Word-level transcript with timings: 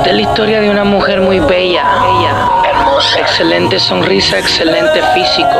Esta 0.00 0.12
es 0.12 0.16
la 0.16 0.22
historia 0.22 0.60
de 0.62 0.70
una 0.70 0.82
mujer 0.82 1.20
muy 1.20 1.40
bella, 1.40 1.84
bella, 1.84 2.70
hermosa, 2.70 3.20
excelente 3.20 3.78
sonrisa, 3.78 4.38
excelente 4.38 5.02
físico. 5.12 5.50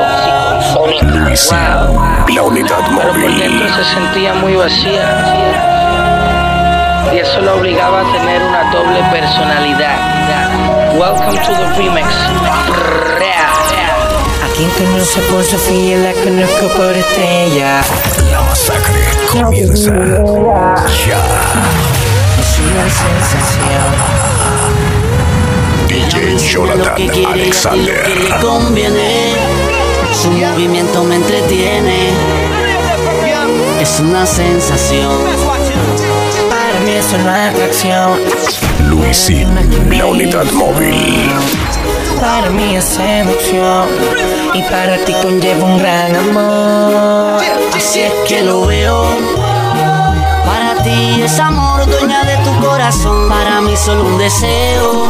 Luis, 1.03 1.51
la 1.53 2.43
unidad 2.43 2.79
Pero 2.89 3.03
por 3.03 3.13
dentro 3.13 3.51
móvil. 3.51 3.69
se 3.69 3.85
sentía 3.85 4.33
muy 4.33 4.55
vacía. 4.55 5.05
Y 7.13 7.19
eso 7.19 7.39
la 7.43 7.53
obligaba 7.53 8.01
a 8.01 8.13
tener 8.13 8.43
una 8.43 8.71
doble 8.73 9.03
personalidad. 9.13 9.99
Welcome 10.95 11.39
to 11.39 11.53
the 11.53 11.67
remix. 11.77 12.09
A 14.43 14.49
quien 14.57 14.71
conoce 14.71 15.21
por 15.31 15.45
Sofía, 15.45 15.99
la 15.99 16.13
conozco 16.15 16.67
por 16.79 16.97
Estrella. 16.97 17.83
La 18.33 18.41
masacre 18.41 19.03
comienza 19.31 19.93
ya. 21.07 22.00
DJ 25.89 26.33
Lo 26.33 26.39
que 26.39 26.39
Jonathan 26.39 26.93
hace 26.95 27.07
lo 27.07 27.13
que 27.13 27.27
Alexander. 27.27 28.09
le 28.09 28.41
conviene. 28.41 29.33
Su 30.13 30.31
movimiento 30.31 31.05
me 31.05 31.17
entretiene. 31.17 32.11
Es 33.81 34.01
una 34.01 34.27
sensación. 34.27 35.11
Para 36.49 36.81
mí 36.85 36.93
es 36.93 37.13
una 37.13 37.49
atracción. 37.49 38.19
Luisín, 38.89 39.49
la 39.91 40.07
unidad 40.07 40.51
móvil. 40.53 41.31
Para 42.21 42.51
mí 42.51 42.77
es 42.77 42.85
seducción. 42.85 43.89
Y 44.55 44.63
para 44.63 44.99
ti 45.05 45.15
conlleva 45.23 45.65
un 45.65 45.79
gran 45.79 46.15
amor. 46.17 47.41
Así 47.75 48.01
es 48.01 48.13
que 48.29 48.43
lo 48.43 48.67
veo. 48.67 49.07
Es 50.83 51.39
amor, 51.39 51.85
dueña 51.85 52.25
de 52.25 52.37
tu 52.39 52.59
corazón. 52.67 53.29
Para 53.29 53.61
mí 53.61 53.77
solo 53.77 54.07
un 54.07 54.19
deseo. 54.19 55.09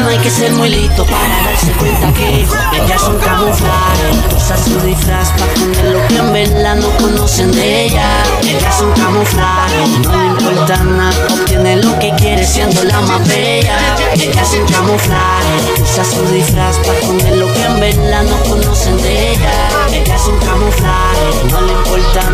No 0.00 0.08
hay 0.08 0.18
que 0.18 0.30
ser 0.30 0.52
muy 0.52 0.68
listo 0.68 1.04
para 1.06 1.42
darse 1.44 1.72
cuenta 1.72 2.12
que 2.12 2.46
ella 2.74 2.94
es 2.94 3.02
un 3.04 3.16
camuflaje. 3.16 4.36
Usa 4.36 4.56
su 4.56 4.78
disfraz 4.80 5.30
para 5.30 5.52
esconder 5.52 5.84
lo 5.86 6.06
que 6.08 6.16
en 6.16 6.32
verdad 6.32 6.76
no 6.76 6.90
conocen 6.98 7.52
de 7.52 7.86
ella. 7.86 8.22
Ella 8.42 8.68
es 8.68 8.80
un 8.80 8.92
camuflaje, 8.92 9.88
no 10.02 10.12
le 10.12 10.26
importa 10.26 10.76
nada. 10.84 11.26
Obtiene 11.30 11.76
lo 11.76 11.98
que 11.98 12.12
quiere 12.16 12.46
siendo 12.46 12.84
la 12.84 13.00
más 13.00 13.26
bella. 13.26 13.76
Ella 14.14 14.42
es 14.42 14.52
un 14.52 14.66
camuflaje, 14.66 15.82
usa 15.82 16.04
su 16.04 16.22
disfraz 16.32 16.76
para 16.78 16.98
esconder 16.98 17.36
lo 17.36 17.52
que 17.54 17.64
en 17.64 17.80
verdad 17.80 18.22
no 18.24 18.36
conocen 18.50 18.96
de 18.98 19.32
ella. 19.32 19.68
Ella 19.90 20.14
es 20.14 20.26
un 20.26 20.38
camuflaje, 20.38 21.44
no 21.50 21.60
le 21.62 21.72
importa 21.72 22.27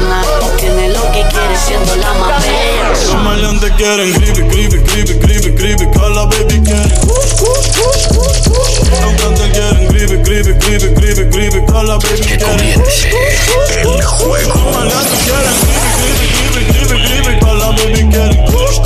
siendo 1.66 1.96
la 1.96 2.12
más 2.14 2.42
bella. 2.42 2.88
Los 2.90 3.22
maleantes 3.22 3.72
quieren 3.72 4.12
gribe, 4.12 4.42
gribe, 4.48 4.78
gribe, 4.78 5.14
gribe, 5.14 5.50
gribe, 5.50 5.90
cala 5.92 6.24
baby 6.26 6.60
quieren. 6.62 6.92
Los 7.08 9.00
cantantes 9.00 9.48
quieren 9.52 9.88
gribe, 9.88 10.16
gribe, 10.22 10.52
gribe, 10.54 10.88
gribe, 10.94 11.24
gribe, 11.30 11.64
cala 11.66 11.96
baby 11.98 12.20
Que 12.20 12.36
quieren. 12.36 12.46
comience 12.46 13.08
el 13.82 14.02
juego. 14.02 14.54
Los 14.54 14.64
maleantes 14.74 15.18
quieren 15.24 15.56
gribe, 16.00 16.24
gribe, 16.34 16.60
gribe, 16.72 16.94
gribe, 16.94 16.96
gribe, 17.08 17.32
cala 17.40 17.66
baby 17.72 18.02
quieren. 18.10 18.38
Los 18.44 18.78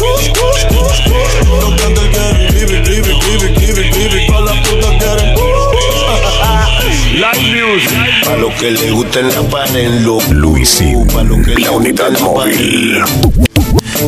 cantantes 1.81 2.07
quieren 2.13 2.39
gribe, 2.55 2.77
gribe, 2.83 3.13
gribe, 3.21 3.47
gribe, 3.55 3.83
gribe, 3.91 4.27
cala 4.29 4.53
puta 4.63 4.91
quieren. 4.99 5.28
Live 7.19 7.51
music. 7.51 8.29
A 8.29 8.37
lo 8.37 8.49
que 8.61 8.71
le 8.71 8.93
gusta 8.93 9.19
en 9.19 9.29
la 9.35 9.43
pared, 9.51 10.03
lo 10.03 10.21
Luisín, 10.31 11.05
Pa' 11.09 11.25
lo 11.25 11.35
que 11.43 11.57
le 11.57 11.65
la 11.65 11.73
gusta 11.73 11.73
unidad 11.73 12.17
en 12.17 12.23
móvil. 12.23 13.03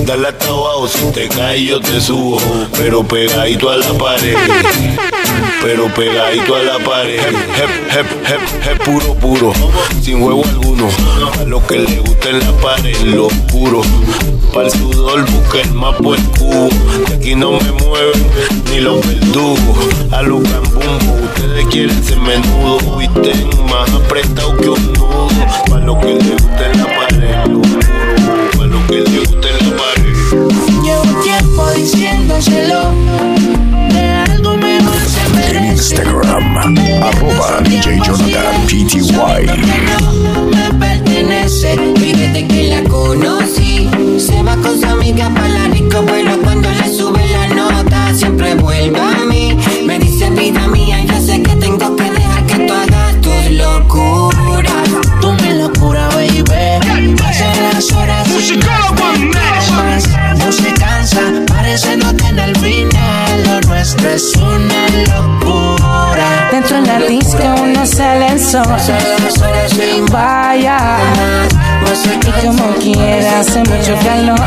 Dale 0.06 0.28
hasta 0.28 0.46
abajo, 0.46 0.86
si 0.86 1.10
te 1.10 1.28
caes 1.28 1.60
yo 1.60 1.80
te 1.80 2.00
subo, 2.00 2.40
pero 2.78 3.02
pegadito 3.02 3.68
a 3.68 3.78
la 3.78 3.92
pared. 3.94 4.36
Pero 5.62 5.92
pegadito 5.94 6.56
a 6.56 6.62
la 6.62 6.78
pared, 6.78 7.18
hep, 7.18 8.06
hep, 8.26 8.66
hep, 8.66 8.82
puro, 8.84 9.14
puro, 9.14 9.52
sin 10.00 10.22
juego 10.22 10.42
alguno. 10.44 10.88
Lo 11.46 11.64
que 11.66 11.78
le 11.78 11.98
gusta 11.98 12.30
en 12.30 12.40
la 12.40 12.52
pared, 12.62 12.96
lo 13.02 13.26
oscuro. 13.26 13.82
Para 14.54 14.66
el 14.66 14.72
sudor 14.72 15.30
busca 15.30 15.60
el 15.60 15.72
mapa 15.74 16.16
el 16.16 16.24
cubo. 16.38 16.68
De 17.08 17.14
aquí 17.14 17.34
no 17.34 17.52
me 17.52 17.72
mueven 17.72 18.26
ni 18.70 18.80
los 18.80 19.06
verdugos. 19.06 19.86
A 20.12 20.22
los 20.22 20.42
cambumbo, 20.48 21.24
ustedes 21.24 21.66
quieren 21.66 22.04
ser 22.04 22.18
menudo. 22.20 22.96
Visten 22.96 23.48
más 23.70 23.90
apretado 23.90 24.56
que 24.56 24.70
un 24.70 24.92
nudo. 24.94 25.28
Para 25.68 25.84
lo 25.84 26.00
que 26.00 26.14
le 26.14 26.32
gusta 26.32 26.70
en 26.72 26.78
la 26.78 26.86
pared, 26.86 27.34
lo 27.50 27.60
oscuro. 27.60 28.50
Para 28.56 28.66
lo 28.66 28.86
que 28.86 29.00
le 29.02 29.18
gusta 29.18 29.48
en 29.48 29.70
la 29.70 29.76
pared. 29.76 30.14
Llevo 30.82 31.22
tiempo 31.22 31.70
diciéndoselo. 31.72 33.29
Instagram, 35.80 36.58
arroba 37.02 37.62
DJ 37.64 38.00
Jonathan 38.04 38.66
PTY. 38.66 39.46
No 40.34 40.44
me 40.44 40.78
pertenece. 40.78 41.74
Desde 41.94 42.46
que 42.46 42.68
la 42.68 42.82
conocí, 42.82 43.88
se 44.18 44.42
va 44.42 44.56
con 44.56 44.78
su 44.78 44.86
amiga 44.86 45.30
para 45.30 45.48
la 45.48 45.68
rico, 45.68 46.04
pero 46.06 46.38
cuando 46.42 46.68
le 46.70 46.94
sube 46.94 47.26
la 47.30 47.48
nota, 47.54 48.12
siempre 48.12 48.56
vuelve 48.56 49.19
sale 68.50 69.14
el 69.14 69.30
sol. 69.30 70.04
Vaya, 70.10 70.98
y 72.04 72.46
como 72.46 72.74
quiera 72.74 73.40
hace 73.40 73.58
mucho 73.60 73.94
calor. 74.04 74.38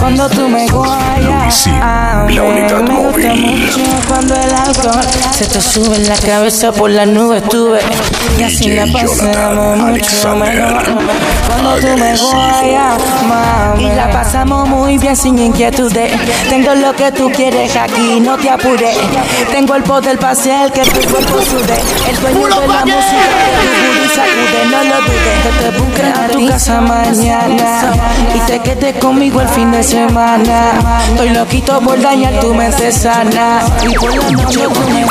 Cuando 0.00 0.28
tú 0.30 0.48
me 0.48 0.66
guayas, 0.68 1.66
la 1.66 2.42
unidad 2.42 2.80
me 2.82 2.94
gusta 2.94 3.34
mucho 3.34 3.80
cuando 4.06 4.34
el 4.34 4.54
alcohol 4.54 5.04
se 5.32 5.46
te 5.46 5.60
sube 5.60 5.96
en 5.96 6.08
la 6.08 6.16
cabeza 6.16 6.72
por 6.72 6.90
las 6.90 7.06
nubes 7.06 7.42
tuve. 7.48 7.80
Y 8.38 8.42
así 8.42 8.68
la 8.70 8.86
pasamos 8.86 9.78
mucho 9.78 10.36
mejor. 10.36 10.82
Cuando 11.46 11.76
tú 11.76 11.98
me 11.98 12.16
guayas, 12.16 13.02
mami, 13.28 13.84
y 13.84 13.94
la 13.94 14.10
pasamos 14.10 14.68
muy 14.68 14.98
bien 14.98 15.16
sin 15.16 15.38
inquietudes. 15.38 16.12
Tengo 16.48 16.74
lo 16.74 16.94
que 16.94 17.12
tú 17.12 17.30
quieres 17.30 17.76
aquí, 17.76 18.20
no 18.20 18.36
te 18.36 18.50
apures. 18.50 18.96
Tengo 19.52 19.74
el 19.74 19.82
poder 19.82 20.18
para 20.18 20.32
hacer 20.32 20.72
que 20.72 20.82
tu 20.82 21.00
cuerpo 21.10 21.42
sude. 21.42 21.78
El 22.08 22.20
dueño 22.20 22.60
de 22.60 22.68
la 22.68 22.84
música 22.84 23.28
que 23.82 24.00
tu 24.00 24.08
sacude, 24.14 24.60
no 24.70 24.84
lo 24.84 24.96
dudes. 25.02 25.38
Que 25.42 25.50
te 25.62 25.78
busque 25.78 26.02
a 26.02 26.28
tu 26.28 26.46
casa 26.46 26.77
mañana 26.80 27.92
y 28.34 28.40
te 28.40 28.58
quedes 28.60 28.96
conmigo 28.96 29.40
el 29.40 29.48
fin 29.48 29.70
de 29.70 29.82
semana. 29.82 30.72
Estoy 31.10 31.30
loquito 31.30 31.80
por 31.80 32.00
dañar 32.00 32.38
tu 32.40 32.54
mente 32.54 32.92
sana 32.92 33.60
y 33.82 33.94
por 33.94 34.14
la 34.14 34.30
noche 34.30 34.60
tú 34.72 34.80
me. 34.90 35.04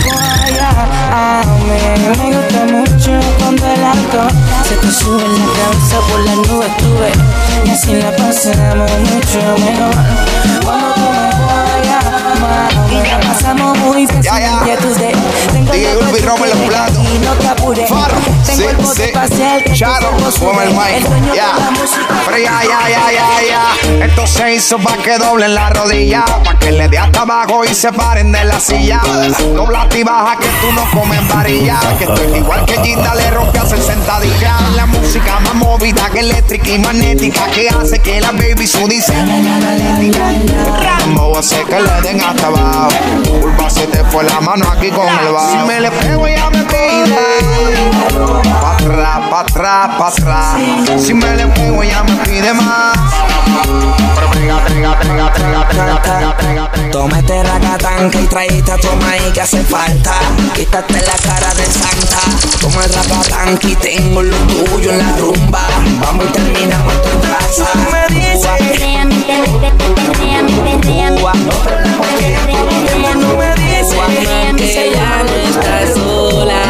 A 1.12 1.42
mí 1.44 2.30
me 2.30 2.36
gusta 2.36 2.66
mucho 2.66 3.20
cuando 3.40 3.66
el 3.66 3.84
alcohol 3.84 4.32
se 4.68 4.76
te 4.76 4.92
sube 4.92 5.24
en 5.26 5.34
la 5.34 5.46
cabeza 5.54 6.00
por 6.10 6.20
las 6.22 6.36
nubes 6.36 6.78
tuve 6.78 7.12
y 7.66 7.70
así 7.70 7.94
la 7.94 8.12
pasamos 8.16 8.92
mucho 9.00 9.40
mejor. 9.66 9.96
Cuando 10.64 10.94
tú 10.94 11.02
me 11.02 11.18
y 12.90 13.04
la 13.04 13.20
pasamos 13.20 13.78
muy 13.80 14.06
bien 14.06 14.22
Ya, 14.22 14.40
ya. 14.40 14.64
Tengo 15.52 15.74
los 16.46 16.58
platos. 16.68 16.98
no 17.24 17.34
te 17.34 17.48
apures. 17.48 17.90
Farro, 17.90 18.08
Tengo 18.08 18.17
sí, 18.58 18.68
sí. 18.96 19.74
Charo, 19.74 20.12
come 20.40 20.64
el 20.64 20.72
mic. 20.72 21.34
Ya. 21.36 21.56
ya, 22.38 22.62
ya, 22.64 23.12
ya, 23.12 23.28
ya. 23.48 24.06
Esto 24.06 24.26
se 24.26 24.56
hizo 24.56 24.78
pa' 24.80 24.98
que 24.98 25.18
doblen 25.18 25.54
la 25.54 25.70
rodilla. 25.70 26.26
Pa' 26.44 26.58
que 26.58 26.72
le 26.72 26.88
dé 26.88 26.98
hasta 26.98 27.22
abajo 27.22 27.64
y 27.66 27.74
se 27.74 27.92
paren 27.92 28.32
de 28.32 28.44
la 28.46 28.60
silla. 28.60 29.02
Dobla 29.54 29.88
y 29.96 30.04
baja 30.04 30.38
que 30.38 30.48
tú 30.62 30.72
no 30.72 30.90
comes 30.92 31.28
varilla. 31.28 31.80
Que 31.98 32.06
estoy 32.06 32.38
igual 32.38 32.66
que 32.66 32.82
Gita 32.82 33.16
le 33.16 33.32
rompe 33.32 33.57
a 33.68 33.76
hacer 33.76 33.82
sentadilla. 33.82 34.56
La 34.76 34.86
música 34.86 35.40
más 35.42 35.56
movida 35.56 36.10
que 36.10 36.20
eléctrica 36.20 36.70
y 36.70 36.80
magnética. 36.80 37.48
Que 37.48 37.70
hace 37.70 38.00
que 38.00 38.22
la 38.22 38.32
baby 38.32 38.68
su 38.68 38.88
diseño. 38.88 39.36
Vamos 41.08 41.38
a 41.38 41.40
hacer 41.40 41.66
que 41.66 41.80
le 41.80 42.02
den 42.02 42.22
hasta 42.22 42.48
abajo. 42.48 42.90
Curva 43.42 43.70
se 43.70 43.88
te 43.88 44.04
fue 44.06 44.24
la 44.24 44.40
mano 44.42 44.66
aquí 44.70 44.90
con 44.90 45.08
el 45.08 45.34
bajo. 45.34 45.52
Si 45.52 45.58
me 45.68 45.82
le 45.82 45.92
pego 45.92 46.28
ya 46.28 46.50
me 46.50 46.64
pide. 46.64 47.92
Pa' 48.62 48.72
atrás, 48.74 49.20
pa' 49.30 49.40
atrás, 49.42 49.90
pa' 49.98 50.08
atrás. 50.08 51.02
Si 51.02 51.14
me 51.14 51.36
le 51.36 51.48
pego 51.48 51.84
ya 51.84 52.04
me 52.04 52.16
pide 52.26 52.54
más. 52.54 52.98
Pega. 54.34 54.58
Tómate 56.92 57.44
racatanca 57.44 58.20
y 58.20 58.28
traíste 58.28 58.72
a 58.72 58.78
tu 58.78 58.88
maíz 58.98 59.32
que 59.34 59.42
hace 59.42 59.64
falta. 59.64 60.14
Quítate 60.54 61.02
la 61.02 61.14
cara 61.14 61.54
de 61.54 61.66
santa. 61.66 62.20
Toma 62.60 62.84
el 62.84 62.94
racatanca 62.94 63.57
Aquí 63.58 63.76
tengo 63.78 64.22
lo 64.22 64.38
tuyo 64.46 64.92
en 64.92 65.00
la 65.00 65.18
rumba. 65.18 65.68
Vamos 66.00 66.26
y 66.26 66.32
terminamos 66.32 66.94
tu 67.02 67.10
casa. 67.22 67.66
Me 67.92 68.14
dice, 68.14 68.50
no 73.16 73.36
me 73.36 73.56
dice 73.56 73.98
que 74.58 74.92
ya 74.94 75.24
no 75.24 75.34
está 75.50 75.92
sola. 75.92 76.62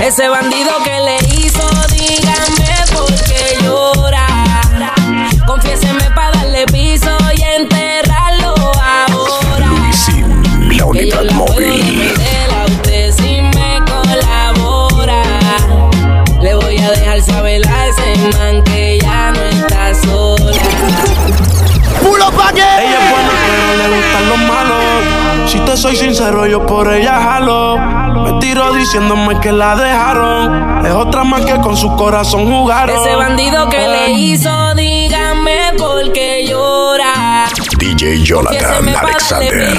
Ese 0.00 0.28
bandido 0.28 0.70
que 0.84 1.00
le 1.00 1.16
hizo, 1.40 1.68
díganme 1.90 2.76
por 2.94 3.12
qué 3.24 3.64
llora. 3.64 4.26
Confiéseme 5.44 6.08
para 6.14 6.30
darle 6.38 6.66
piso 6.66 7.18
y 7.36 7.42
enterrarlo 7.42 8.54
ahora. 8.80 9.66
Luisín, 9.66 10.76
la 10.76 10.84
unidad 10.86 11.30
móvil. 11.32 12.43
A 16.84 16.90
dejar 16.90 17.22
saber 17.22 17.62
a 17.66 17.86
ese 17.88 18.38
man 18.38 18.62
que 18.64 18.98
ya 19.00 19.32
no 19.32 19.42
está 19.42 19.94
sola. 19.94 20.52
Ella 22.56 22.98
es 22.98 23.10
buena, 23.10 23.30
pero 23.46 23.76
le 23.76 23.96
gustan 23.96 24.28
los 24.28 24.38
malos. 24.38 25.50
Si 25.50 25.60
te 25.60 25.76
soy 25.76 25.96
sincero, 25.96 26.46
yo 26.46 26.66
por 26.66 26.92
ella 26.92 27.20
jalo. 27.20 27.76
Me 27.78 28.40
tiro 28.40 28.72
diciéndome 28.74 29.40
que 29.40 29.52
la 29.52 29.76
dejaron. 29.76 30.84
Es 30.84 30.92
otra 30.92 31.24
más 31.24 31.44
que 31.44 31.54
con 31.60 31.76
su 31.76 31.94
corazón 31.96 32.46
jugaron. 32.50 33.00
Ese 33.00 33.14
bandido 33.14 33.68
que 33.68 33.88
le 33.88 34.10
hizo, 34.12 34.74
díganme 34.74 35.72
por 35.78 36.12
qué 36.12 36.46
llora. 36.46 37.46
DJ 37.78 38.22
Jonathan 38.22 38.88
Alexander. 38.88 39.78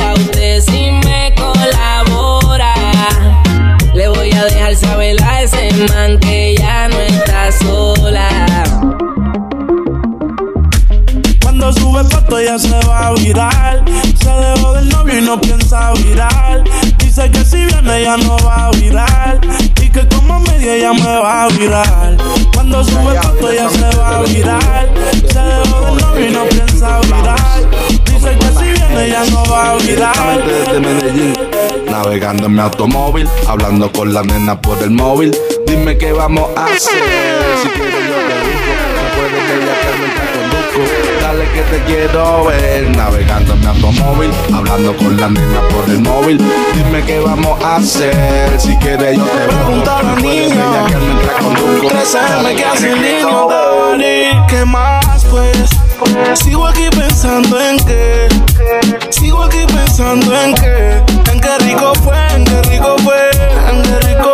man 5.89 6.19
que 6.19 6.55
ya 6.57 6.87
no 6.87 6.99
está 6.99 7.51
sola. 7.51 8.29
Cuando 11.41 11.73
sube 11.73 12.03
foto 12.03 12.41
ya 12.41 12.59
se 12.59 12.79
va 12.87 13.07
a 13.07 13.13
virar. 13.13 13.83
Se 14.21 14.29
dejó 14.29 14.73
del 14.73 14.89
novio 14.89 15.17
y 15.17 15.21
no 15.21 15.39
piensa 15.41 15.93
virar. 15.93 16.63
Dice 16.97 17.31
que 17.31 17.43
si 17.43 17.57
viene 17.65 18.03
ya 18.03 18.17
no 18.17 18.37
va 18.45 18.67
a 18.67 18.71
virar. 18.71 19.39
Y 19.81 19.89
que 19.89 20.07
como 20.07 20.39
media 20.41 20.77
ya 20.77 20.93
me 20.93 21.17
va 21.17 21.45
a 21.45 21.47
virar. 21.49 22.17
Cuando 22.53 22.83
sube 22.83 23.19
foto 23.21 23.53
ya 23.53 23.69
se 23.69 23.97
va 23.97 24.17
a 24.17 24.21
virar. 24.23 24.89
Se 25.31 25.39
dejó 25.39 25.85
del 25.85 26.01
novio 26.01 26.27
y 26.27 26.31
no 26.31 26.43
piensa 26.45 26.99
virar. 27.01 27.69
Dice 28.05 28.37
que 28.37 28.47
si 28.47 28.79
viene 28.79 29.09
ya 29.09 29.25
no 29.25 29.43
va 29.45 29.71
a 29.71 29.77
virar. 29.77 30.43
desde 30.45 30.79
Medellín. 30.79 31.33
Navegando 31.89 32.45
en 32.45 32.53
mi 32.53 32.59
automóvil, 32.61 33.27
hablando 33.47 33.91
con 33.91 34.13
la 34.13 34.23
nena 34.23 34.59
por 34.59 34.81
el 34.81 34.91
móvil. 34.91 35.35
Dime 35.71 35.97
qué 35.97 36.11
vamos 36.11 36.49
a 36.57 36.65
hacer. 36.65 36.81
Si 37.63 37.69
quieres 37.69 38.09
yo 38.09 38.15
te 38.27 38.35
busco. 38.43 38.73
No 38.97 39.03
puedes 39.15 39.43
bellaquear 39.47 39.95
mientras 39.99 40.29
conduzco. 40.31 40.81
Dale 41.21 41.45
que 41.45 41.61
te 41.61 41.83
quiero 41.85 42.43
ver. 42.43 42.97
Navegando 42.97 43.53
en 43.53 43.59
mi 43.61 43.65
automóvil, 43.67 44.31
hablando 44.53 44.97
con 44.97 45.15
la 45.15 45.29
nena 45.29 45.61
por 45.69 45.89
el 45.89 46.01
móvil. 46.01 46.37
Dime 46.73 47.01
qué 47.05 47.19
vamos 47.19 47.63
a 47.63 47.77
hacer. 47.77 48.59
Si 48.59 48.75
quieres 48.79 49.15
yo 49.15 49.23
te 49.23 49.45
busco. 49.47 49.71
No 49.71 50.17
puedes 50.19 50.49
niña. 50.49 50.71
bellaquear 50.71 51.01
mientras 51.03 51.41
conduzco. 51.41 51.87
13 51.87 52.17
Dale 52.17 52.55
que 52.55 52.63
te 52.63 52.77
sin 52.77 52.91
quiero 52.97 53.27
niño. 53.29 53.47
Dani. 53.47 54.47
¿Qué 54.49 54.65
más, 54.65 55.25
pues? 55.31 55.69
Sigo 56.33 56.67
aquí 56.67 56.89
pensando 56.89 57.57
en 57.61 57.77
que. 57.85 58.27
Sigo 59.09 59.43
aquí 59.43 59.65
pensando 59.73 60.35
en 60.35 60.53
que. 60.53 61.01
En 61.31 61.39
qué 61.39 61.57
rico 61.59 61.93
fue, 62.03 62.17
en 62.35 62.43
qué 62.43 62.61
rico 62.63 62.97
fue. 63.05 63.31
En 63.69 63.81
qué 63.83 63.99
rico, 64.07 64.30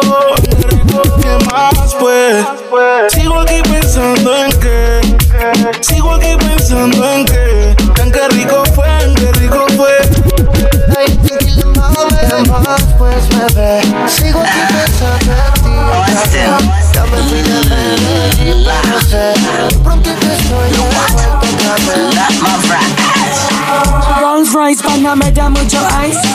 damn 25.37 25.53
with 25.53 25.71
your 25.71 25.83
eyes. 25.83 26.26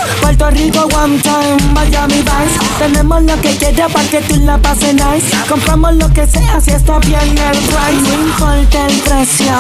Puerto 0.43 0.89
one 0.89 1.21
time, 1.23 1.73
Miami 1.73 2.21
Vice. 2.21 2.59
Tenemos 2.81 3.23
lo 3.23 3.41
que 3.41 3.57
quieras 3.59 3.93
para 3.93 4.09
que 4.09 4.21
tú 4.23 4.35
la 4.41 4.59
pases 4.59 4.93
nice. 4.95 5.31
Compramos 5.49 5.95
lo 5.95 6.13
que 6.13 6.27
sea 6.27 6.61
si 6.61 6.73
está 6.73 6.99
bien 6.99 7.39
el 7.39 7.59
price. 7.59 8.03
No 8.03 8.23
importa 8.27 8.87
el 8.89 8.99
precio, 9.03 9.53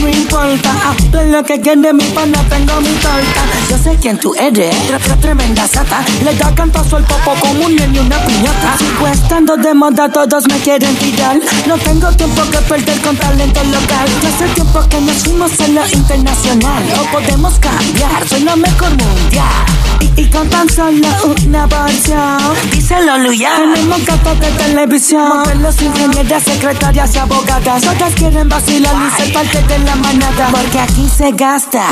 no 0.00 0.08
importa. 0.08 0.70
Ah, 0.84 0.94
de 1.10 1.32
lo 1.32 1.42
que 1.42 1.60
quiere 1.60 1.92
mi 1.92 2.04
pana, 2.14 2.40
tengo 2.48 2.80
mi 2.80 2.90
torta. 3.02 3.42
Yo 3.70 3.76
sé 3.78 3.98
quién 4.00 4.18
tú 4.18 4.32
eres, 4.38 4.72
tre- 4.88 5.00
tre- 5.00 5.20
tremenda 5.20 5.66
sata. 5.66 6.04
Le 6.24 6.32
da 6.36 6.54
cantazo 6.54 6.98
al 6.98 7.04
popo 7.04 7.34
como 7.40 7.66
un 7.66 7.74
niño 7.74 7.90
y 7.92 7.98
una 7.98 8.18
piñata. 8.24 8.78
Sigo 8.78 9.08
estando 9.08 9.56
de 9.56 9.74
moda, 9.74 10.08
todos 10.12 10.46
me 10.46 10.58
quieren 10.60 10.94
tirar. 10.94 11.40
No 11.66 11.76
tengo 11.78 12.08
tiempo 12.12 12.42
que 12.52 12.58
perder 12.58 13.00
con 13.00 13.16
talento 13.16 13.64
local. 13.64 14.06
Ya 14.22 14.28
hace 14.28 14.46
tiempo 14.54 14.80
que 14.88 15.00
nos 15.00 15.16
fuimos 15.24 15.58
a 15.60 15.66
lo 15.66 15.88
internacional. 15.88 16.84
No 16.96 17.02
podemos 17.10 17.54
cambiar, 17.58 18.28
soy 18.28 18.42
la 18.44 18.54
mejor 18.54 18.90
mundial. 18.90 19.66
Y, 20.00 20.22
y 20.22 20.30
con 20.30 20.48
tan 20.48 20.68
solo 20.68 21.08
una 21.46 21.68
porción, 21.68 22.38
díselo, 22.72 23.18
Luya. 23.18 23.50
Tenemos 23.56 24.04
gatos 24.04 24.40
de 24.40 24.50
televisión, 24.52 25.28
modelos, 25.28 25.80
ingenieras, 25.82 26.42
secretarias 26.42 27.14
y 27.14 27.18
abogadas. 27.18 27.82
Todas 27.82 28.14
quieren 28.14 28.48
vacilar 28.48 28.94
y 28.94 29.22
ser 29.22 29.32
parte 29.32 29.62
de 29.62 29.78
la 29.80 29.94
manada. 29.96 30.48
Porque 30.50 30.80
aquí 30.80 31.08
se 31.08 31.32
gasta, 31.32 31.88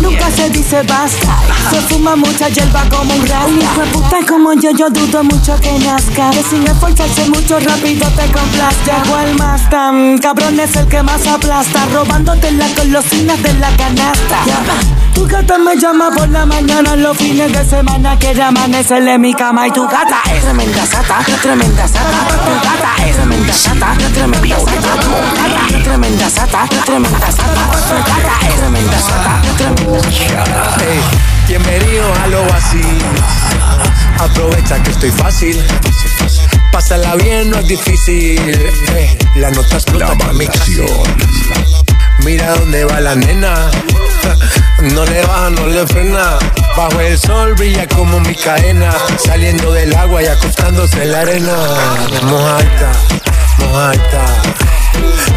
nunca 0.00 0.30
se 0.30 0.50
dice 0.50 0.82
basta. 0.82 1.38
Se 1.70 1.80
fuma 1.82 2.16
mucha 2.16 2.48
hierba 2.48 2.84
como 2.90 3.14
un 3.14 3.26
rally. 3.26 3.60
Hijo 3.62 3.80
de 3.80 3.86
puta 3.92 4.18
como 4.28 4.52
yo, 4.54 4.70
yo 4.72 4.90
dudo 4.90 5.22
mucho 5.22 5.56
que 5.60 5.78
nazca. 5.78 6.30
Que 6.30 6.42
sin 6.42 6.66
esforzarse 6.66 7.28
mucho 7.28 7.60
rápido 7.60 8.08
te. 8.16 8.32
Llegó 8.84 9.18
el 9.18 9.36
más 9.36 9.68
tan 9.70 10.18
cabrón 10.18 10.58
es 10.58 10.74
el 10.76 10.86
que 10.86 11.02
más 11.02 11.26
aplasta. 11.26 11.86
Robándote 11.92 12.50
las 12.52 12.74
golosinas 12.74 13.42
de 13.42 13.52
la 13.54 13.68
canasta. 13.76 14.38
Tu 15.14 15.26
gata 15.26 15.58
me 15.58 15.76
llama 15.76 16.10
por 16.10 16.28
la 16.28 16.46
mañana 16.46 16.96
los 16.96 17.16
fines 17.16 17.51
de 17.52 17.64
semana 17.64 18.18
Quiere 18.18 18.42
amanecer 18.42 19.06
en 19.06 19.20
mi 19.20 19.34
cama 19.34 19.68
y 19.68 19.70
tu 19.70 19.86
gata 19.86 20.20
es 20.34 20.42
tremenda 20.42 20.86
sata, 20.86 21.18
tremenda 21.42 21.86
sata 21.86 22.26
Tu 22.44 22.54
gata 22.66 23.06
es 23.06 23.16
tremenda 23.16 23.52
sata, 23.52 23.96
tremenda 24.12 24.58
sata 24.58 25.00
Tu 25.00 25.10
gata 25.10 25.76
es 25.76 25.84
tremenda 25.84 26.30
sata, 26.30 26.68
tremenda 26.84 27.32
sata 27.32 27.70
Tu 27.88 27.94
gata 27.94 28.48
es 28.48 28.54
tremenda 28.56 28.98
sata, 28.98 29.42
tremenda 29.56 30.02
sata 30.02 30.76
Hey, 30.78 31.00
bienvenido 31.48 32.04
a 32.22 32.26
lo 32.28 32.42
así. 32.54 32.82
Aprovecha 34.18 34.82
que 34.82 34.90
estoy 34.90 35.10
fácil. 35.10 35.62
Pásala 36.70 37.14
bien, 37.16 37.50
no 37.50 37.58
es 37.58 37.68
difícil. 37.68 38.40
Hey, 38.94 39.18
la 39.36 39.50
nota 39.50 39.76
explota 39.76 40.14
mi 40.32 40.46
canción. 40.46 41.81
Mira 42.24 42.54
dónde 42.56 42.84
va 42.84 43.00
la 43.00 43.14
nena. 43.14 43.70
No 44.82 45.04
le 45.04 45.22
baja, 45.22 45.50
no 45.50 45.66
le 45.68 45.86
frena. 45.86 46.38
Bajo 46.76 46.98
el 47.00 47.16
sol 47.16 47.54
brilla 47.54 47.86
como 47.86 48.18
mi 48.20 48.34
cadena. 48.34 48.92
Saliendo 49.16 49.72
del 49.72 49.94
agua 49.94 50.22
y 50.22 50.26
acostándose 50.26 51.04
en 51.04 51.12
la 51.12 51.20
arena. 51.20 51.54
Mojadita, 52.22 52.92
mojadita. 53.58 54.24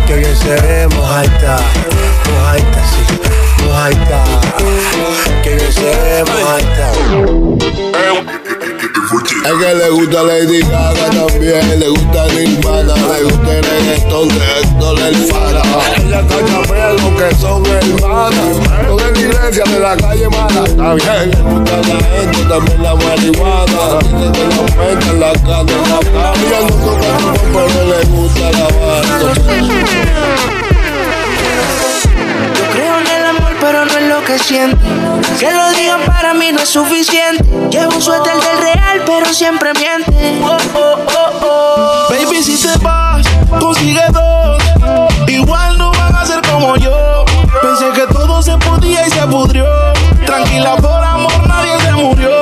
Que 0.07 0.15
bien 0.15 0.35
se 0.35 0.55
ve, 0.55 0.87
mojadita. 0.87 1.57
Mojadita, 2.33 2.83
sí. 2.89 3.65
Mojadita. 3.65 4.23
Que 5.43 5.55
bien 5.55 5.73
se 5.73 5.83
ve, 5.83 6.23
mojadita. 6.25 6.91
Es 8.95 9.53
que 9.53 9.75
le 9.75 9.89
gusta 9.89 10.23
Lady 10.23 10.61
Gaga 10.61 11.09
también, 11.09 11.79
le 11.79 11.89
gusta 11.89 12.27
Nirvana, 12.27 12.95
le 12.95 13.23
gusta 13.25 13.57
el 13.57 13.63
reggaetón 13.63 14.29
de 14.29 14.35
Héctor 14.61 14.99
el 15.01 15.15
Fara. 15.27 15.61
Ella 15.97 16.21
cacha 16.27 16.61
preso 16.61 17.07
que 17.17 17.35
son 17.35 17.65
hermanas, 17.65 18.55
son 18.87 18.97
de 18.97 19.03
la 19.11 19.19
iglesia 19.19 19.63
de 19.65 19.79
la 19.79 19.97
calle 19.97 20.29
mala. 20.29 20.63
Está 20.65 20.93
bien, 20.93 21.29
le 21.29 21.41
gusta 21.41 21.77
la 21.77 21.97
gente, 22.07 22.39
también 22.47 22.83
la 22.83 22.95
marihuana. 22.95 23.99
Dice 23.99 24.27
que 24.31 24.45
la 24.47 24.91
en 24.93 25.19
la 25.19 25.33
cama. 25.33 25.75
Ella 26.35 26.59
no 26.61 26.75
toca 26.85 27.11
pero 27.53 27.79
le 27.85 27.99
gusta 28.05 28.45
la 28.51 28.67
banda. 28.79 30.64
que 34.25 35.51
lo 35.51 35.69
digan 35.73 36.01
para 36.01 36.33
mí 36.33 36.51
no 36.51 36.59
es 36.59 36.69
suficiente. 36.69 37.43
Llevo 37.69 37.95
un 37.95 38.01
suéter 38.01 38.33
del 38.33 38.57
real, 38.57 39.03
pero 39.05 39.31
siempre 39.31 39.71
miente. 39.73 40.41
Oh, 40.43 40.57
oh, 40.73 40.95
oh, 41.15 41.45
oh. 41.45 42.07
Baby, 42.09 42.43
si 42.43 42.57
te 42.57 42.75
vas, 42.79 43.23
consigue 43.59 44.01
dos. 44.11 44.63
Igual 45.27 45.77
no 45.77 45.91
van 45.91 46.15
a 46.15 46.25
ser 46.25 46.41
como 46.41 46.75
yo. 46.77 47.23
Pensé 47.61 47.91
que 47.91 48.11
todo 48.11 48.41
se 48.41 48.57
podía 48.57 49.05
y 49.05 49.11
se 49.11 49.27
pudrió. 49.27 49.67
Tranquila, 50.25 50.75
por 50.77 51.03
amor, 51.03 51.47
nadie 51.47 51.79
se 51.81 51.91
murió. 51.91 52.34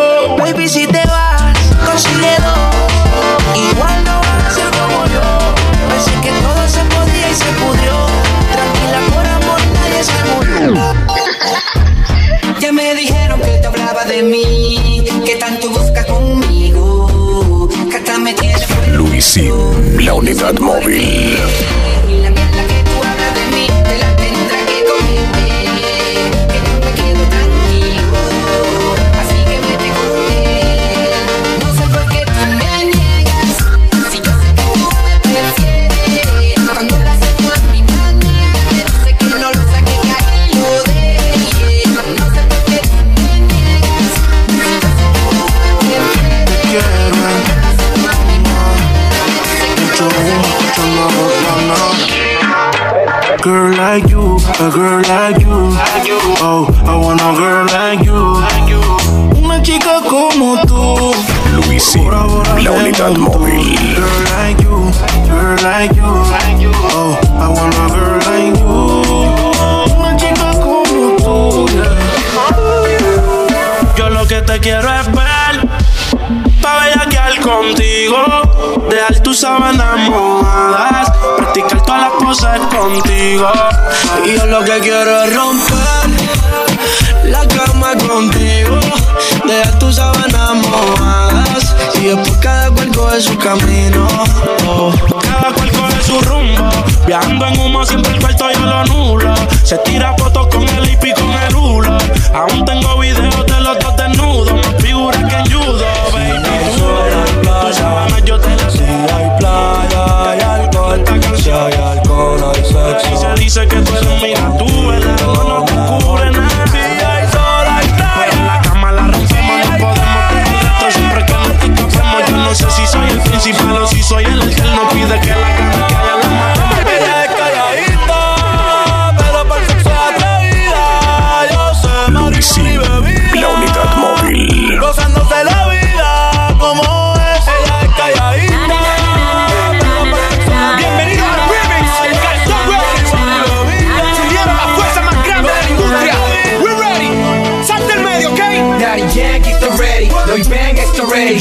Búscame 93.43 93.82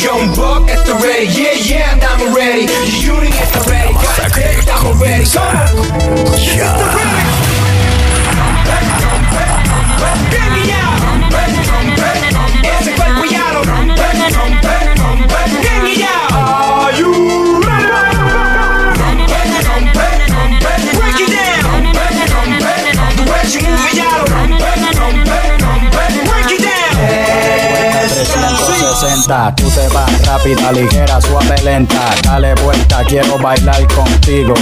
young 0.03 0.35
buck 0.35 0.69
at 0.69 0.85
the 0.85 0.95
ready. 0.95 1.27
Yeah, 1.27 1.53
yeah, 1.53 1.93
and 1.95 2.03
I'm 2.03 2.35
ready. 2.35 2.67
You're 3.01 3.15
union 3.15 3.33
at 3.35 3.53
the 3.53 3.71
ready. 3.71 3.95
God 3.95 4.33
damn, 4.35 4.87
I'm 4.87 5.01
ready. 5.01 5.25
Come 5.25 5.57
on. 5.57 6.39
Yeah. 6.39 7.32
encanta. 29.23 29.55
Tú 29.57 29.69
te 29.71 29.89
vas 29.89 30.27
rápida, 30.27 30.73
ligera, 30.73 31.21
suave, 31.21 31.57
lenta. 31.63 32.15
Dale 32.23 32.55
vuelta, 32.57 33.05
quiero 33.05 33.39
bailar 33.39 33.87
contigo 33.95 34.55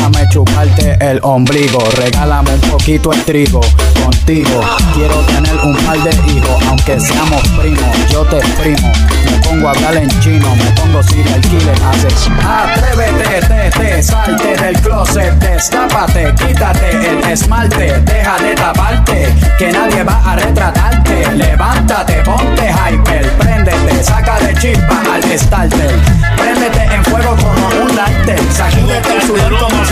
Déjame 0.00 0.26
chuparte 0.30 0.96
el 0.98 1.20
ombligo, 1.22 1.78
regálame 1.96 2.54
un 2.54 2.60
poquito 2.70 3.12
el 3.12 3.22
trigo 3.22 3.60
contigo. 4.02 4.62
Quiero 4.94 5.14
tener 5.26 5.54
un 5.62 5.76
par 5.84 5.98
de 5.98 6.10
hijos, 6.32 6.62
aunque 6.68 6.98
seamos 6.98 7.46
primos, 7.48 8.08
yo 8.10 8.24
te 8.24 8.38
primo. 8.62 8.90
Me 9.26 9.38
pongo 9.46 9.68
a 9.68 9.72
hablar 9.72 9.96
en 9.98 10.08
chino, 10.20 10.56
me 10.56 10.70
pongo 10.72 11.02
serial 11.02 11.40
killer, 11.42 11.76
haces. 11.84 12.30
Atrévete, 12.42 13.46
te, 13.46 13.78
te, 13.78 14.02
salte 14.02 14.56
del 14.56 14.80
closet, 14.80 15.34
destápate, 15.34 16.34
quítate 16.34 16.90
el 17.06 17.30
esmalte, 17.30 18.00
deja 18.00 18.38
de 18.38 18.54
taparte, 18.54 19.34
que 19.58 19.70
nadie 19.70 20.02
va 20.02 20.22
a 20.24 20.36
retratarte. 20.36 21.26
Levántate, 21.34 22.22
ponte 22.24 22.70
hyper, 22.70 23.30
préndete, 23.32 24.02
saca 24.02 24.38
de 24.40 24.54
chispa 24.54 25.02
al 25.12 25.38
starter. 25.38 25.94
Préndete 26.38 26.94
en 26.94 27.04
fuego 27.04 27.36
como 27.36 27.82
un 27.82 27.96
lighter, 27.96 28.40
sacúdete 28.50 29.14
el 29.14 29.22
sudor 29.22 29.58
como 29.58 29.89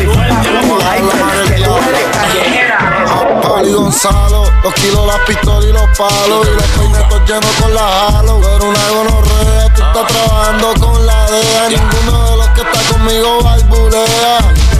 Ari 3.58 3.72
Gonzalo, 3.72 4.44
los 4.62 4.74
kilos, 4.74 5.06
las 5.06 5.18
pistolas 5.26 5.64
y 5.64 5.72
los 5.72 5.98
palos 5.98 6.46
Y 6.46 6.54
los 6.54 6.66
peinetos 6.78 7.20
llenos 7.26 7.50
con 7.60 7.74
la 7.74 8.06
halo 8.06 8.40
Pero 8.40 8.68
una 8.68 8.88
gonorrea, 8.90 9.74
tú 9.74 9.82
estás 9.82 10.06
trabajando 10.06 10.74
con 10.74 11.06
la 11.06 11.26
DEA. 11.30 11.68
Ninguno 11.70 12.30
de 12.30 12.36
los 12.36 12.48
que 12.50 12.60
está 12.60 12.92
conmigo 12.92 13.42
balbulea 13.42 14.38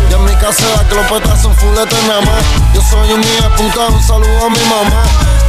y 0.08 0.14
en 0.14 0.24
mi 0.24 0.34
casa 0.36 0.64
las 0.76 0.84
clopetas 0.84 1.42
son 1.42 1.54
fuletes 1.56 2.02
nada 2.06 2.20
más. 2.22 2.42
Yo 2.74 2.80
soy 2.82 3.12
un 3.12 3.22
hija 3.22 3.48
puta, 3.56 3.86
un 3.88 4.02
saludo 4.02 4.46
a 4.46 4.50
mi 4.50 4.60
mamá. 4.64 5.02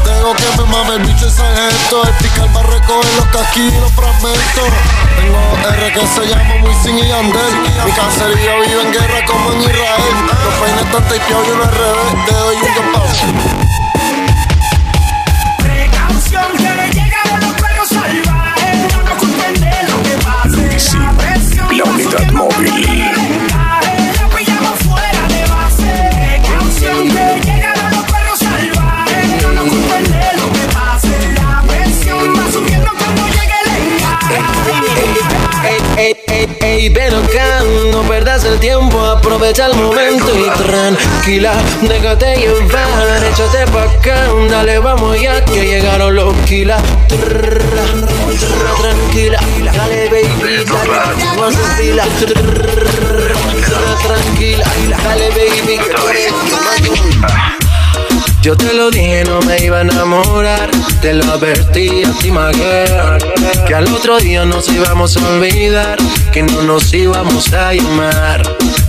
Tengo 0.03 0.33
que 0.35 0.43
firmar 0.43 0.91
el 0.93 0.99
bicho 1.05 1.27
y 1.27 1.31
sargento. 1.31 2.03
El 2.03 2.13
picar 2.15 2.47
va 2.55 2.59
a 2.61 2.63
recoger 2.63 3.15
los 3.15 3.25
casquillos 3.27 3.73
y 3.73 3.79
los 3.79 3.91
fragmentos. 3.91 4.69
Tengo 5.17 5.39
R 5.69 5.93
que 5.93 6.07
se 6.07 6.27
llama 6.27 6.55
Wisin 6.63 6.97
y 6.99 7.07
Yandel. 7.07 7.53
Mi 7.85 7.91
cacería 7.91 8.55
vive 8.55 8.81
en 8.81 8.91
guerra 8.91 9.25
como 9.25 9.53
en 9.53 9.61
Israel. 9.61 10.15
Los 10.43 10.53
peines 10.55 10.85
están 10.85 11.03
tapeados 11.03 11.47
y 11.47 11.51
uno 11.51 11.63
al 11.63 11.71
revés. 11.71 12.25
Te 12.25 12.33
doy 12.33 12.55
un 12.55 12.75
gambao. 12.75 13.07
Precaución 15.57 16.57
que 16.57 16.63
le 16.63 16.89
los 17.77 17.89
La 21.71 21.83
unidad 21.83 22.31
móvil. 22.33 23.08
Aprovecha 39.39 39.67
el 39.67 39.75
momento 39.75 40.37
y 40.37 40.49
tranquila, 40.63 41.53
déjate 41.81 42.35
llevar, 42.35 43.23
échate 43.23 43.71
pa' 43.71 43.83
acá, 43.83 44.27
dale, 44.49 44.79
vamos 44.79 45.17
ya 45.21 45.45
que 45.45 45.65
llegaron 45.65 46.13
los 46.13 46.35
kilas. 46.45 46.83
Tranquila, 48.81 49.39
dale 49.73 50.09
baby, 50.09 50.65
dale, 50.65 50.89
vamos 51.37 51.55
a 51.55 51.77
fila. 51.77 52.03
Tranquila, 54.03 54.65
dale 55.03 55.29
baby, 55.29 55.77
que 55.77 55.89
tú 55.95 57.68
yo 58.41 58.55
te 58.55 58.73
lo 58.73 58.89
dije, 58.89 59.25
no 59.25 59.41
me 59.41 59.57
iba 59.63 59.79
a 59.79 59.81
enamorar. 59.81 60.71
Te 61.01 61.13
lo 61.13 61.25
advertí 61.33 62.03
a 62.03 62.11
ti, 62.19 62.31
Maguera, 62.31 63.17
Que 63.67 63.75
al 63.75 63.87
otro 63.93 64.17
día 64.17 64.45
nos 64.45 64.69
íbamos 64.69 65.17
a 65.17 65.27
olvidar. 65.27 65.97
Que 66.31 66.43
no 66.43 66.61
nos 66.61 66.93
íbamos 66.93 67.51
a 67.53 67.73
llamar. 67.73 68.41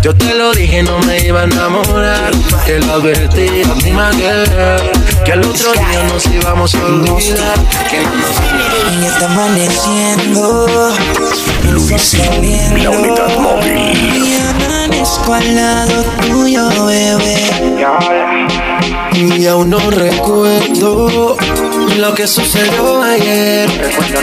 Yo 0.02 0.14
te 0.14 0.34
lo 0.34 0.52
dije, 0.52 0.82
no 0.84 0.98
me 1.00 1.26
iba 1.26 1.40
a 1.40 1.44
enamorar. 1.44 2.30
Te 2.64 2.78
lo 2.78 2.94
advertí 2.94 3.62
a 3.62 3.74
ti, 3.74 3.90
Maguera, 3.90 4.76
Que 5.24 5.32
al 5.32 5.44
otro 5.44 5.72
día 5.72 6.04
nos 6.04 6.26
íbamos 6.26 6.74
a 6.74 6.84
olvidar. 6.84 7.56
Que 7.90 8.00
no 8.02 8.14
nos 8.14 9.02
Y 9.02 9.04
está 9.04 9.26
amaneciendo. 9.26 10.94
Luisín, 11.72 12.82
la 12.82 12.90
unidad 12.90 13.38
móvil. 13.38 14.89
Amanezco 15.00 15.32
al 15.32 15.54
lado 15.54 16.02
tuyo, 16.28 16.68
bebé. 16.84 17.36
Y 19.14 19.46
aún 19.46 19.70
no 19.70 19.78
recuerdo 19.90 21.38
lo 21.88 22.14
que 22.14 22.26
sucedió 22.26 23.02
ayer. 23.02 23.68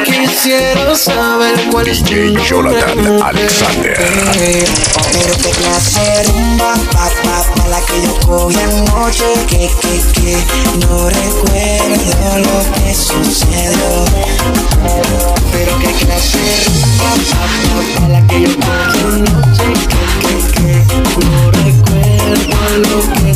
Quisiera 0.03 0.95
saber 0.95 1.69
cuál 1.71 1.87
es 1.87 2.03
tu 2.03 2.13
Jonathan 2.13 3.03
nombre. 3.03 3.23
Alexander. 3.23 3.97
Pero 5.13 5.33
qué 5.43 5.49
clase 5.49 6.23
rumba, 6.23 6.73
pa, 6.91 7.09
pa, 7.23 7.43
pa, 7.55 7.67
la 7.67 7.81
que 7.81 8.01
yo 8.03 8.15
cogí 8.25 8.57
anoche. 8.59 9.25
Que, 9.47 9.69
que, 9.81 10.01
que, 10.13 10.37
no 10.85 11.09
recuerdo 11.09 12.37
lo 12.39 12.57
que 12.73 12.93
sucedió. 12.93 14.05
Pero 15.51 15.79
qué 15.79 15.91
clase 16.05 16.39
rumba, 16.65 17.09
pa, 17.29 17.37
pa, 17.37 17.99
pa, 17.99 18.07
la 18.09 18.27
que 18.27 18.41
yo 18.41 18.55
cogí 18.55 18.99
anoche. 18.99 19.69
Que, 19.89 20.03
que, 20.21 20.61
que, 20.61 21.25
no 21.25 21.51
recuerdo 21.51 21.97
lo 22.77 23.13
que 23.13 23.26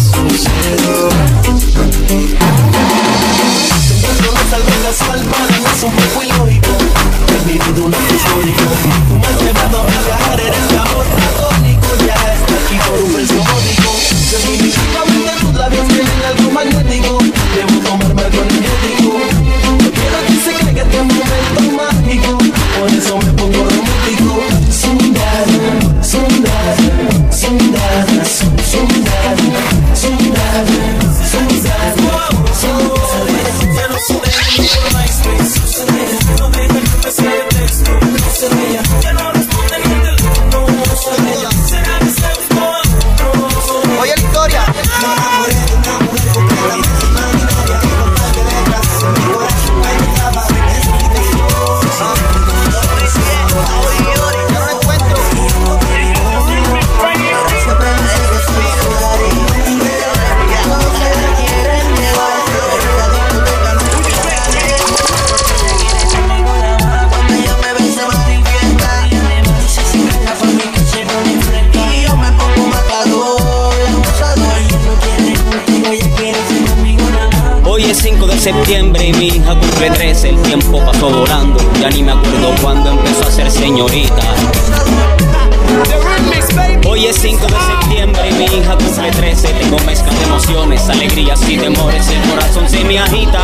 emociones, 90.51 90.89
alegrías 90.89 91.49
y 91.49 91.57
temores. 91.57 92.09
El 92.09 92.29
corazón 92.29 92.69
se 92.69 92.83
me 92.83 92.99
agita. 92.99 93.39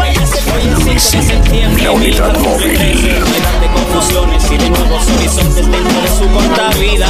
Hoy 0.00 0.08
es 0.10 0.30
5 0.30 0.84
de 0.84 0.98
septiembre 1.22 1.86
cumple 1.86 2.74
13. 2.74 3.02
Llenas 3.02 3.60
de 3.60 3.68
confusiones 3.72 4.50
y 4.50 4.56
de 4.56 4.70
nuevos 4.70 5.08
horizontes 5.08 5.70
dentro 5.70 6.00
de 6.00 6.08
su 6.08 6.28
corta 6.28 6.70
vida. 6.78 7.08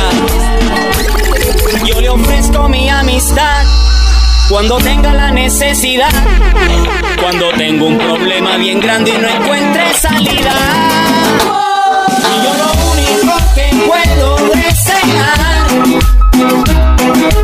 Yo 1.86 2.00
le 2.00 2.08
ofrezco 2.10 2.68
mi 2.68 2.90
amistad. 2.90 3.64
Cuando 4.50 4.78
tenga 4.78 5.12
la 5.14 5.30
necesidad, 5.30 6.10
cuando 7.20 7.50
tengo 7.52 7.86
un 7.86 7.98
problema 7.98 8.56
bien 8.56 8.80
grande 8.80 9.10
y 9.10 9.18
no 9.18 9.28
encuentre 9.28 9.94
salida. 9.94 10.54
Y 12.20 12.44
yo 12.44 12.54
lo 12.54 12.72
único 12.92 13.36
que 13.54 13.70
puedo 13.86 14.36
desear 14.54 15.58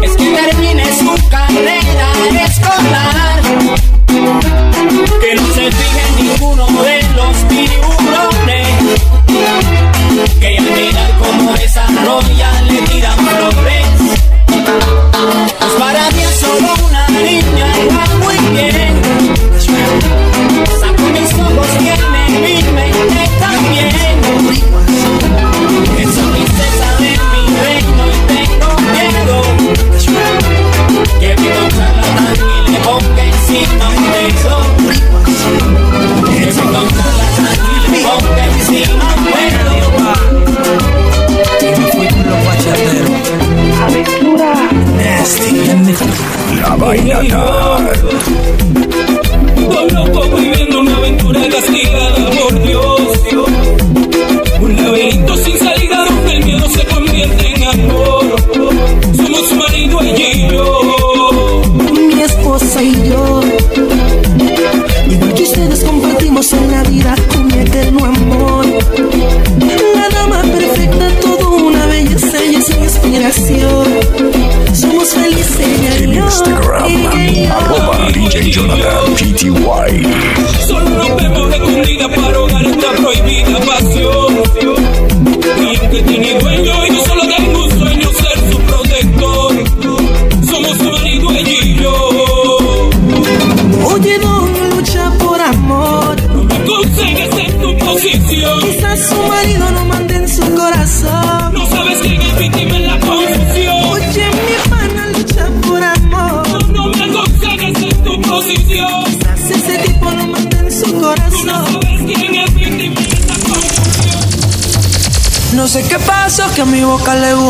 es 0.03 0.17
que 0.17 0.31
termine 0.33 0.85
su 0.97 1.29
carrera 1.29 2.13
escolar. 2.45 3.43
Que 5.21 5.35
no 5.35 5.47
se 5.55 5.73
fije 5.73 6.01
en 6.09 6.27
ninguno 6.27 6.67
de 6.83 6.94
Estoy 46.75 46.99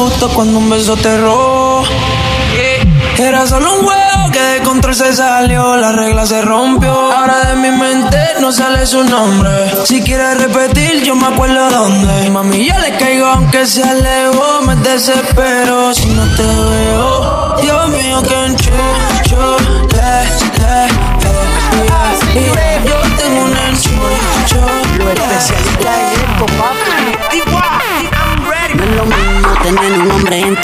le 0.04 0.10
gustó 0.10 0.28
cuando 0.30 0.58
un 0.58 0.68
beso 0.68 0.96
te 0.96 1.16
robó. 1.18 1.82
Era 3.18 3.46
solo 3.46 3.72
un 3.78 3.84
juego 3.84 4.30
que 4.32 4.40
de 4.40 4.60
control 4.62 4.94
se 4.94 5.14
salió, 5.14 5.76
la 5.76 5.92
regla 5.92 6.26
se 6.26 6.42
rompió. 6.42 6.92
Ahora 7.12 7.46
de 7.46 7.54
mi 7.56 7.70
mente 7.70 8.18
no 8.40 8.52
sale 8.52 8.86
su 8.86 9.02
nombre. 9.04 9.50
Si 9.84 10.02
quieres 10.02 10.42
repetir, 10.42 11.02
yo 11.04 11.14
me 11.14 11.26
acuerdo 11.26 11.70
dónde. 11.70 12.30
Mami, 12.30 12.66
yo 12.66 12.78
le 12.80 12.96
caigo 12.98 13.26
aunque 13.26 13.66
se 13.66 13.82
alejó, 13.82 14.62
me 14.66 14.76
desespero 14.76 15.94
si 15.94 16.06
no 16.06 16.24
te 16.36 16.42
veo. 16.42 17.56
Dios 17.62 17.88
mío, 17.88 18.22
que 18.22 18.44
enchucho, 18.44 19.56
le, 19.90 20.02
le, 20.60 20.86
le, 22.34 22.40
le. 22.40 22.88
Yo 22.88 22.96
tengo 23.16 23.44
un 23.44 23.56
enchucho. 23.68 24.60
Lo 24.98 26.83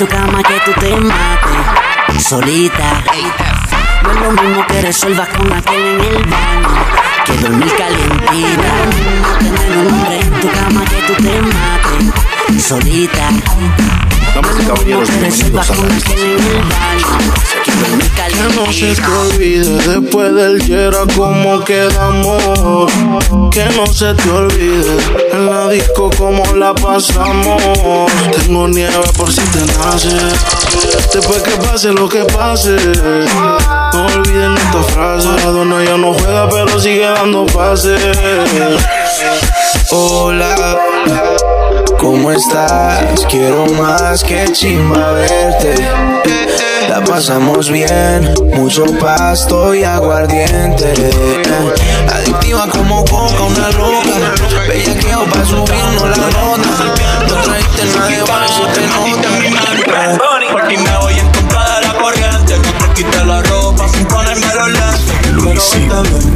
tu 0.00 0.06
cama 0.08 0.42
que 0.42 0.58
tú 0.64 0.72
te 0.80 0.96
mates 0.96 2.24
solita. 2.26 3.02
No 4.02 4.10
es 4.12 4.20
lo 4.22 4.30
mismo 4.30 4.66
que 4.66 4.80
resuelvas 4.80 5.28
con 5.28 5.52
aquel 5.52 5.76
en 5.76 6.00
el 6.00 6.24
baño 6.24 6.68
que 7.26 7.36
dormir 7.36 7.70
calientita. 7.76 8.72
No 9.20 9.52
tener 9.52 9.76
un 9.76 9.92
hombre 9.92 10.20
en 10.20 10.40
tu 10.40 10.48
cama 10.52 10.84
que 10.86 11.02
tú 11.02 11.22
te 11.22 11.42
mates 11.42 12.64
solita. 12.64 13.28
Damas 14.34 14.54
y 14.60 14.64
caballeros, 14.64 15.08
bienvenidos 15.08 15.70
a 15.70 15.74
la 15.74 15.88
Que 18.24 18.54
no 18.54 18.72
se 18.72 18.94
te 18.94 19.02
olvide 19.02 19.88
después 19.88 20.34
del 20.34 20.60
Yera 20.66 21.00
como 21.16 21.64
quedamos. 21.64 22.92
Que 23.50 23.64
no 23.76 23.86
se 23.86 24.14
te 24.14 24.30
olvide 24.30 24.96
en 25.32 25.46
la 25.46 25.68
disco 25.70 26.10
como 26.16 26.44
la 26.54 26.72
pasamos. 26.74 27.60
Tengo 28.36 28.68
nieve 28.68 28.94
por 29.16 29.32
si 29.32 29.40
te 29.40 29.66
nace. 29.78 30.16
Después 31.12 31.42
que 31.42 31.56
pase 31.56 31.92
lo 31.92 32.08
que 32.08 32.24
pase. 32.24 32.76
No 33.92 34.06
olviden 34.06 34.56
esta 34.56 34.82
frase. 34.94 35.26
Maradona 35.26 35.84
ya 35.84 35.96
no 35.96 36.14
juega 36.14 36.48
pero 36.48 36.78
sigue 36.78 37.06
dando 37.06 37.46
pases. 37.46 38.00
Hola. 39.90 40.78
¿Cómo 42.00 42.32
estás? 42.32 43.26
Quiero 43.28 43.66
más 43.74 44.24
que 44.24 44.50
chimba 44.52 45.12
verte. 45.12 45.74
La 46.88 47.04
pasamos 47.04 47.70
bien, 47.70 48.32
mucho 48.54 48.86
pasto 48.98 49.74
y 49.74 49.84
aguardiente. 49.84 50.94
Adictiva 52.10 52.66
como 52.68 53.04
coca, 53.04 53.42
una 53.42 53.68
loca. 53.72 54.32
Bellaqueo 54.66 55.24
pa' 55.26 55.44
subirnos 55.44 56.02
la 56.02 56.16
nota. 56.16 56.70
No 57.28 57.34
traiste 57.42 57.84
nada 57.94 58.08
de 58.08 58.22
baño, 58.22 58.66
te 58.72 58.80
nota. 58.86 60.18
Por 60.52 60.68
ti 60.68 60.76
me 60.78 60.96
voy 61.02 61.18
en 61.18 61.28
contra 61.32 61.80
de 61.80 61.86
la 61.86 61.94
corriente. 62.00 62.54
Que 62.54 62.72
te 62.72 62.94
quite 62.94 63.24
la 63.26 63.42
ropa 63.42 63.86
sin 63.88 64.06
ponerme 64.06 64.46
los 64.54 64.68
lentes. 64.68 65.32
Luisín, 65.32 65.92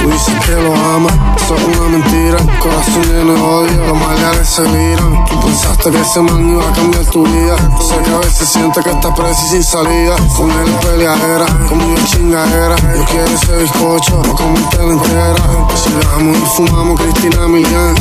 Tú 0.00 0.10
dices 0.10 0.34
que 0.44 0.52
lo 0.52 0.74
amas, 0.74 1.12
eso 1.36 1.54
es 1.54 1.76
una 1.76 1.88
mentira. 1.88 2.38
Corazón 2.60 3.02
tiene 3.02 3.32
odio, 3.40 3.86
los 3.86 3.98
maleares 3.98 4.48
se 4.48 4.62
miran. 4.62 5.24
Tú 5.26 5.40
pensaste 5.40 5.90
que 5.90 6.00
ese 6.00 6.20
man 6.20 6.48
iba 6.48 6.68
a 6.68 6.72
cambiar 6.72 7.04
tu 7.06 7.24
vida. 7.24 7.56
Sé 7.80 7.96
que 8.02 8.14
a 8.14 8.18
veces 8.18 8.48
sientes 8.48 8.84
que 8.84 8.90
estás 8.90 9.12
presa 9.18 9.46
y 9.46 9.48
sin 9.48 9.64
salida. 9.64 10.16
Con 10.36 10.50
él 10.50 10.70
peleadera, 10.82 11.46
conmigo 11.68 12.00
chingadera. 12.06 12.76
Yo 12.76 13.04
quiero 13.06 13.26
ese 13.26 13.56
bizcocho, 13.56 14.22
no 14.24 14.34
comértela 14.34 14.92
entera. 14.92 15.66
Si 15.74 15.90
damos 15.92 16.36
y 16.36 16.46
fumamos 16.56 17.00
Cristina 17.00 17.48
Milian. 17.48 17.94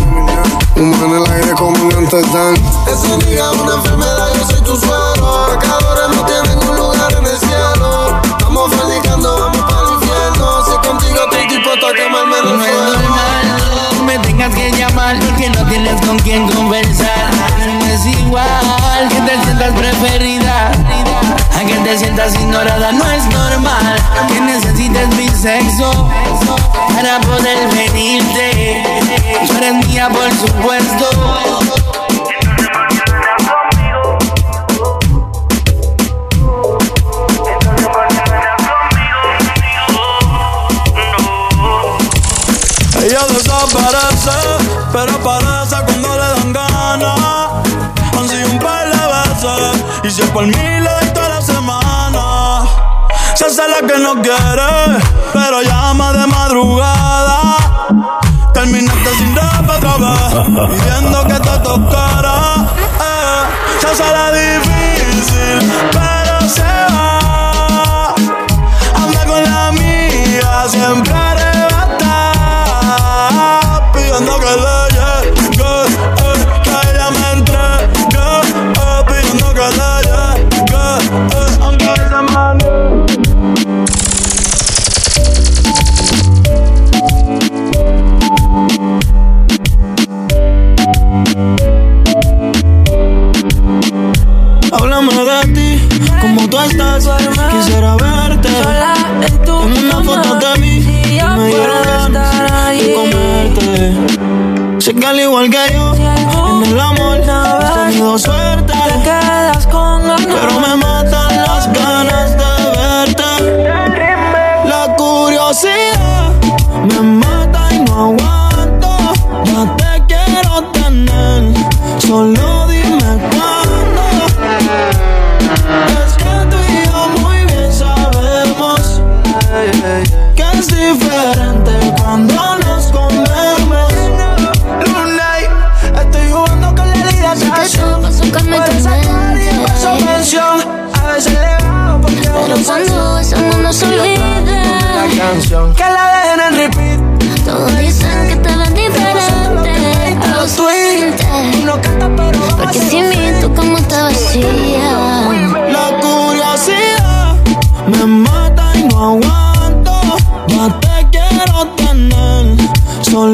Humo 0.75 1.05
en 1.05 1.11
el 1.11 1.31
aire 1.31 1.53
como 1.53 1.77
en 1.77 2.05
amiga 2.05 3.14
es 3.21 3.61
una 3.61 3.75
enfermedad, 3.75 4.27
yo 4.35 4.45
soy 4.45 4.61
tu 4.61 4.75
suero. 4.75 5.47
Pecadores 5.59 6.15
no 6.15 6.25
tienen 6.25 6.69
un 6.69 6.75
lugar 6.75 7.11
en 7.13 7.25
el 7.25 7.37
cielo. 7.37 8.21
Estamos 8.23 8.73
fornicando, 8.73 9.39
vamos 9.39 9.71
para 9.71 9.87
el 9.87 9.93
infierno. 9.93 10.65
Si 10.65 10.87
contigo 10.87 11.19
estoy 11.23 11.47
dispuesto 11.47 11.87
a 11.87 11.93
quemarme 11.93 12.37
en 12.37 12.47
el 12.47 12.57
No 12.57 12.65
es 12.65 12.73
normal, 12.73 13.97
no 13.97 14.03
me 14.03 14.19
tengas 14.19 14.53
que 14.53 14.71
llamar 14.71 15.19
porque 15.19 15.49
no 15.49 15.65
tienes 15.67 16.01
con 16.05 16.19
quién 16.19 16.49
conversar. 16.49 17.29
No 17.79 17.85
es 17.85 18.05
igual 18.05 19.07
que 19.09 19.21
te 19.21 19.43
sientas 19.43 19.73
preferida, 19.73 20.71
a 21.57 21.65
que 21.65 21.75
te 21.75 21.97
sientas 21.97 22.35
ignorada. 22.35 22.91
No 22.91 23.11
es 23.11 23.23
normal 23.25 23.95
que 24.27 24.41
necesites 24.41 25.07
mi 25.15 25.29
sexo 25.29 26.09
para 26.93 27.19
poder 27.21 27.67
venirte. 27.69 28.83
Tú 29.47 29.57
eres 29.57 29.87
mía, 29.87 30.09
por 30.09 30.31
supuesto. 30.31 31.94
Por 50.35 50.45
doy 50.51 51.07
toda 51.13 51.29
la 51.29 51.41
semana. 51.41 52.67
Se 53.35 53.45
hace 53.45 53.61
que 53.87 53.97
no 53.99 54.21
quiere, 54.21 54.99
pero 55.31 55.61
llama 55.61 56.11
de 56.11 56.27
madrugada. 56.27 57.55
Terminaste 58.53 59.15
sin 59.17 59.33
rap 59.33 59.69
otra 59.69 59.95
vez, 59.95 60.69
pidiendo 60.71 61.23
que 61.23 61.39
te 61.39 61.57
tocara. 61.59 62.67
Eh, 62.99 63.43
se 63.79 63.87
hace 63.87 64.07
difícil, 64.41 65.71
pero 65.93 66.49
se 66.49 66.63
va. 66.63 67.04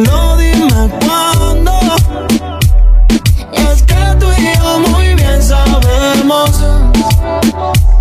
Solo 0.06 0.38
dime 0.38 0.90
cuándo. 1.06 1.72
Es 3.54 3.84
que 3.84 4.16
tú 4.20 4.28
y 4.38 4.58
yo 4.58 4.80
muy 4.90 5.14
bien 5.14 5.42
sabemos 5.42 6.50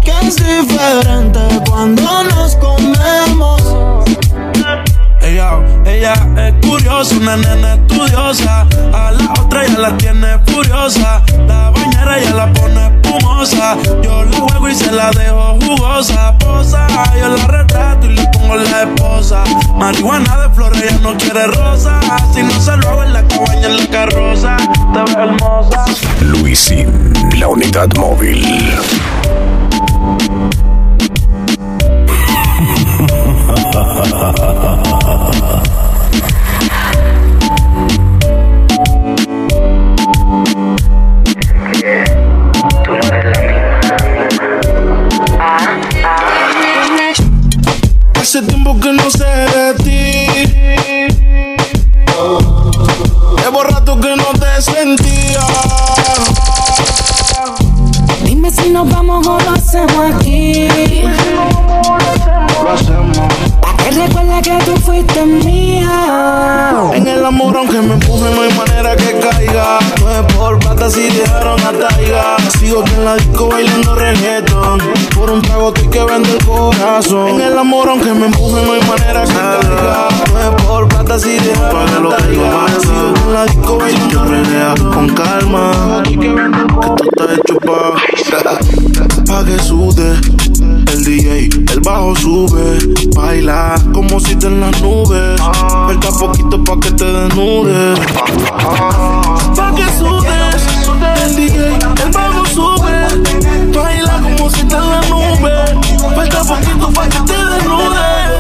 que 0.02 0.12
es 0.22 0.36
diferente 0.36 1.40
cuando 1.68 2.24
nos 2.24 2.56
comemos. 2.56 3.62
Ella, 5.20 5.58
ella 5.84 6.14
es 6.38 6.66
curiosa, 6.66 7.16
una 7.16 7.36
nena 7.36 7.74
estudiosa. 7.74 8.66
A 8.92 9.12
la 9.12 9.32
otra 9.38 9.66
ya 9.66 9.78
la 9.78 9.96
tiene 9.98 10.38
furiosa 10.46 11.22
bañera 12.00 12.18
ya 12.20 12.34
la 12.34 12.52
pone 12.52 12.86
espumosa. 12.86 13.76
Yo 14.02 14.24
la 14.24 14.38
juego 14.38 14.68
y 14.68 14.74
se 14.74 14.92
la 14.92 15.10
dejo 15.10 15.58
jugosa. 15.60 16.36
Posa, 16.38 16.86
yo 17.18 17.28
la 17.28 17.46
retrato 17.46 18.06
y 18.06 18.14
le 18.14 18.26
pongo 18.28 18.56
la 18.56 18.82
esposa. 18.82 19.44
Marihuana 19.76 20.42
de 20.42 20.54
flores, 20.54 20.82
ella 20.82 20.98
no 21.02 21.16
quiere 21.16 21.46
rosa. 21.46 22.00
Si 22.34 22.42
no 22.42 22.60
se 22.60 22.76
lo 22.76 22.88
hago 22.88 23.02
en 23.04 23.12
la 23.12 23.22
cabaña, 23.26 23.66
en 23.66 23.76
la 23.76 23.86
carroza. 23.86 24.56
Te 24.92 25.00
ves 25.00 25.16
hermosa. 25.16 25.84
Luisín, 26.20 27.12
la 27.38 27.48
unidad 27.48 27.88
móvil. 27.96 28.44
En 66.94 67.06
el 67.06 67.24
amor, 67.24 67.56
aunque 67.56 67.80
me 67.80 67.94
empuje, 67.94 68.34
no 68.34 68.42
hay 68.42 68.52
manera 68.54 68.96
que 68.96 69.18
caiga. 69.20 69.78
No 70.00 70.10
es 70.10 70.34
por 70.34 70.58
plata 70.58 70.90
si 70.90 71.08
dejaron 71.08 71.60
a 71.60 71.72
Taiga. 71.72 72.36
Sigo 72.58 72.80
aquí 72.80 72.94
en 72.94 73.04
la 73.04 73.16
disco 73.16 73.48
bailando 73.48 73.94
reggaeton. 73.94 74.80
Por 75.14 75.30
un 75.30 75.42
trago 75.42 75.68
estoy 75.68 75.88
que 75.88 76.04
vende 76.04 76.32
el 76.32 76.44
corazón. 76.44 77.28
En 77.28 77.40
el 77.40 77.58
amor, 77.58 77.88
aunque 77.88 78.12
me 78.12 78.26
empuje, 78.26 78.62
no 78.64 78.72
hay 78.72 78.80
manera 78.82 79.24
que 79.24 79.32
caiga. 79.32 80.08
No 80.32 80.40
es 80.40 80.62
por 80.62 80.88
plata 80.88 81.18
si 81.18 81.38
dejaron 81.38 81.86
a 81.86 82.16
Taiga. 82.16 82.66
Sigo 82.80 83.10
aquí 83.10 83.20
en 83.26 83.32
la 83.32 83.44
disco 83.46 83.78
bailando 83.78 84.24
reggaeton. 84.24 84.92
Con 84.92 85.08
calma, 85.10 86.02
que 86.02 86.14
esto 86.14 86.96
está 87.12 87.34
hecho 87.34 87.58
pa' 87.60 87.94
pa' 89.32 89.44
que 89.44 89.58
sude. 89.58 90.79
El 91.80 91.86
bajo 91.86 92.14
sube, 92.14 92.78
baila 93.16 93.74
como 93.94 94.20
si 94.20 94.36
te 94.36 94.48
en 94.48 94.60
las 94.60 94.82
nubes. 94.82 95.40
Falta 95.40 96.10
poquito 96.10 96.62
pa' 96.62 96.78
que 96.78 96.90
te 96.90 97.04
desnudes. 97.06 97.98
Pa' 99.56 99.74
que 99.74 99.84
sudes, 99.98 100.62
el 101.24 101.36
DJ, 101.36 101.78
el 102.04 102.10
bajo 102.12 102.44
sube, 102.44 102.92
baila 103.72 104.20
como 104.20 104.50
si 104.50 104.62
te 104.64 104.74
en 104.76 104.90
las 104.90 105.08
nubes. 105.08 105.70
Falta 106.14 106.44
poquito 106.44 106.92
pa' 106.92 107.08
que 107.08 107.18
te 107.20 107.32
desnudes. 107.32 108.30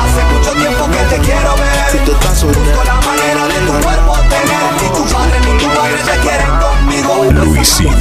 Hace 0.00 0.22
mucho 0.32 0.52
tiempo 0.52 0.86
que 0.86 1.14
te 1.14 1.20
quiero 1.26 1.56
ver. 1.56 1.90
Si 1.92 1.98
tú 2.06 2.12
estás 2.12 2.42
Con 2.42 2.86
la 2.86 2.94
manera 3.02 3.46
de 3.48 3.66
tu 3.66 3.72
cuerpo 3.84 4.14
tener. 4.30 4.72
Ni 4.80 4.88
tu 4.96 5.04
padre 5.12 5.40
ni 5.40 5.58
tu 5.58 5.66
madre 5.66 5.98
se 6.06 6.18
quieren 6.20 6.52
conmigo. 6.64 7.44
Luisín, 7.44 7.92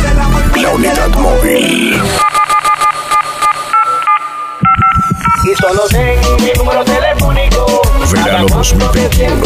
la 0.55 0.69
unidad 0.69 1.09
móvil. 1.19 2.01
Y 5.45 5.55
solo 5.61 5.87
sé 5.89 6.19
mi 6.39 6.51
número 6.53 6.83
telefónico. 6.83 7.81
Verano 8.11 8.47
2021. 8.47 9.43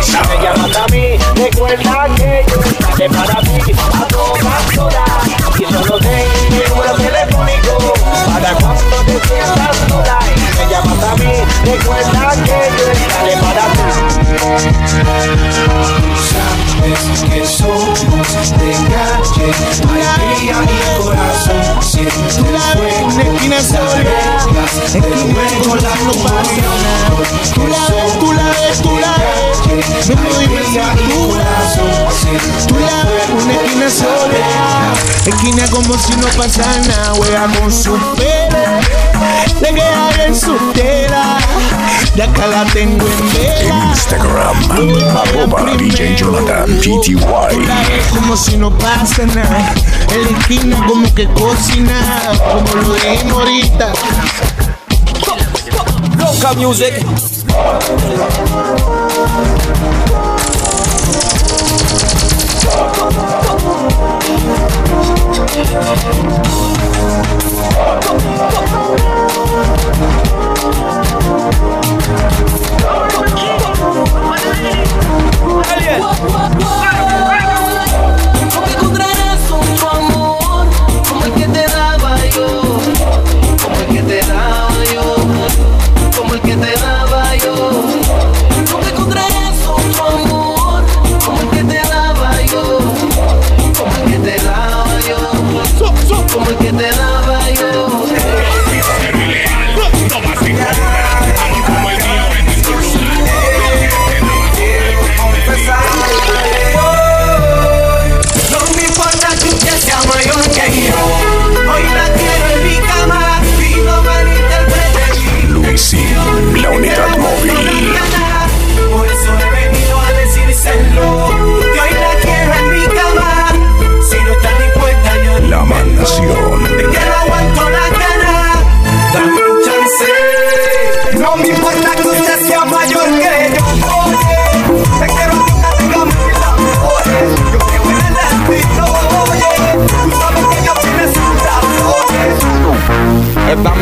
Si 0.00 0.16
me 0.16 0.42
llamas 0.42 0.74
a 0.74 0.86
mí, 0.86 1.18
recuerda 1.34 2.06
que 2.16 2.46
yo 2.48 2.60
estaré 2.62 3.10
para 3.10 3.40
ti 3.42 3.72
a 3.92 4.08
todas 4.08 4.78
horas. 4.78 5.26
Y 5.58 5.64
solo 5.70 5.98
sé 5.98 6.24
mi 6.50 6.60
número 6.70 6.94
telefónico. 6.94 7.92
Para 8.32 8.54
cuando 8.54 8.96
te 9.04 9.20
sientas 9.28 9.76
sola. 9.86 10.37
Me 10.58 10.64
llamas 10.68 11.04
a 11.04 11.14
mí, 11.16 11.32
recuerda 11.64 12.34
que 12.44 12.58
yo 12.76 12.90
estaré 12.90 13.34
para 13.36 13.64
ti. 13.72 13.88
Sabes 16.28 17.22
que 17.22 17.46
somos 17.46 18.00
de 18.58 18.72
calle, 18.90 19.46
alegría 20.14 20.58
y 20.64 21.02
corazón. 21.02 21.62
Fue 21.80 23.04
una 23.04 23.22
esquina 23.22 23.58
la 25.76 25.94
compasión. 26.04 26.74
tú 27.54 27.66
la 27.66 27.82
ves, 27.88 28.18
tú 28.18 28.32
la 28.32 28.48
ves, 28.48 28.82
tú 28.82 28.98
la 28.98 29.12
ves. 29.16 30.08
Me 30.08 30.14
lo 30.30 30.38
dices 30.38 30.90
tú. 31.08 31.18
Tú 32.68 32.76
la 32.78 32.98
ves, 33.04 33.28
una 33.42 33.54
esquina 33.54 33.88
sola. 33.90 34.94
Esquina 35.26 35.64
como 35.70 35.94
si 35.98 36.16
no 36.16 36.26
pasara 36.36 36.78
nada. 36.80 37.12
Juega 37.16 37.46
con 37.58 37.72
su 37.72 37.92
pelo. 38.16 39.87
Le 40.58 40.72
queda 40.72 40.72
bien 40.72 40.72
su 40.72 40.72
tela. 40.72 41.38
Y 42.14 42.20
acá 42.20 42.46
la 42.46 42.64
tengo 42.66 43.06
en 43.06 43.32
vela. 43.32 43.92
Instagram, 43.92 44.56
arroba 45.16 45.76
DJ 45.76 46.16
Jonathan 46.16 46.66
ves 46.66 48.06
como 48.14 48.36
si 48.36 48.56
no 48.56 48.70
pasa 48.78 49.24
nada. 49.26 49.74
En 50.12 50.22
la 50.24 50.38
esquina 50.38 50.86
como 50.86 51.14
que 51.14 51.26
cocina. 51.28 51.94
Como 52.52 52.82
lo 52.82 52.94
dijimos 52.94 53.38
ahorita. 53.38 53.92
Local 56.18 56.56
music. 56.56 56.94
No 65.38 65.44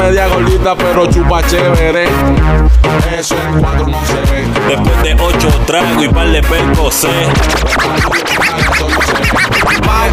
media 0.07 0.29
gordita, 0.29 0.77
pero 0.77 1.07
chupa 1.07 1.42
chévere. 1.49 2.07
Eso 3.19 3.35
en 3.35 3.61
cuatro 3.61 3.87
no 3.88 3.99
se 4.07 4.33
ve. 4.33 4.47
Después 4.69 5.03
de 5.03 5.14
ocho 5.14 5.49
tragos 5.66 6.05
y 6.05 6.09
par 6.09 6.29
de 6.29 6.42
percocé. 6.42 7.27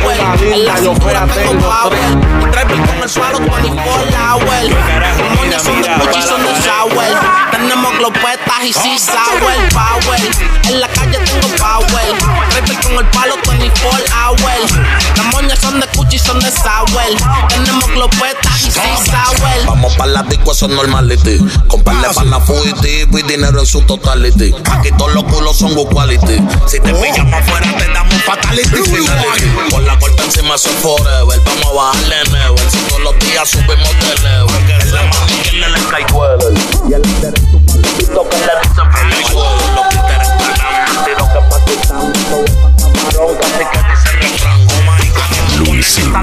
Una 0.02 0.36
linda, 0.36 0.80
yo 0.82 0.96
fea 0.96 1.28
tengo 1.28 1.90
tres. 1.90 2.52
Trapper 2.52 2.82
con 2.82 3.04
el 3.04 3.10
suelo 3.10 3.40
24 3.40 4.18
hours. 4.18 4.76
Demonios 5.18 5.62
son 5.62 5.82
de 5.82 5.90
Gucci, 5.90 6.22
son 6.22 6.44
de 6.44 6.54
Shower. 6.62 7.18
Tenemos 7.52 7.98
globetas 7.98 8.64
y 8.64 8.74
si 8.74 9.00
sour 9.00 9.54
power. 9.72 10.22
En 10.70 10.80
la 10.80 10.88
calle 10.88 11.20
tengo 11.20 11.48
power. 11.58 12.18
Trapper 12.50 12.80
con 12.82 12.94
el 12.94 13.06
palo 13.12 13.36
24 13.48 14.06
hours. 14.16 14.72
Las 15.16 15.26
moñas 15.34 15.60
son 15.60 15.80
de 15.80 15.88
Gucci, 15.96 16.18
son 16.20 16.40
de 16.40 16.52
Sauer. 16.52 17.18
Tenemos 17.50 17.88
glopetas 17.92 18.62
y 18.62 18.72
seis 18.72 19.00
Sauer. 19.06 19.66
Vamos 19.66 19.94
para 19.96 20.12
la 20.12 20.24
disco, 20.24 20.52
eso 20.52 20.66
es 20.66 20.72
normality. 20.72 21.40
Comprarle 21.68 22.08
pana 22.14 22.40
fugitivo 22.40 23.18
y 23.20 23.24
dinero 23.24 23.60
en 23.60 23.66
su 23.66 23.82
totality. 23.82 24.54
Aquí 24.72 24.90
todos 24.98 25.14
los 25.14 25.24
culos 25.26 25.58
son 25.58 25.74
good 25.76 25.88
quality. 25.88 26.42
Si 26.68 26.80
te 26.80 26.94
pillamos 26.94 27.34
afuera, 27.34 27.68
te 27.78 27.88
damos 27.94 28.16
fatality. 28.24 28.82
finality. 28.84 29.83
Con 29.84 29.92
la 29.92 30.00
corta 30.00 30.24
encima 30.24 30.58
son 30.58 30.72
forever. 30.76 31.42
Vamos 31.44 31.66
a 31.66 31.74
bajarle 31.74 32.16
never. 32.32 32.72
Si 32.72 32.78
todos 32.88 33.02
los 33.02 33.20
días 33.20 33.50
subimos 33.50 33.90
de 34.00 34.16
level. 34.24 34.72
Es 34.80 34.92
la 34.94 35.04
mami 35.04 35.34
que 35.44 35.58
le 35.58 35.68
den 35.68 35.82
Skyweller. 35.82 36.54
Y 36.88 36.94
el 36.94 37.02
líder 37.02 37.34
es 37.34 37.50
tu 37.50 37.60
palito 37.68 38.30
que 38.30 38.38
le 38.38 39.18
dicen 39.18 39.36
Weller. 39.36 39.76
Los 39.76 39.90
títeres 39.90 40.30
están 40.30 40.72
metidos 40.96 41.28
que 41.30 41.40
paquitan. 41.50 42.14
Todo 42.32 42.46
es 42.46 42.52
camarón, 42.54 43.36
casi 43.42 43.64
que 43.66 43.80
dice 43.90 44.10
refrán. 44.22 44.60
Oh 44.62 44.80
my 44.88 45.04
God. 45.10 45.68
Luisín, 45.68 46.14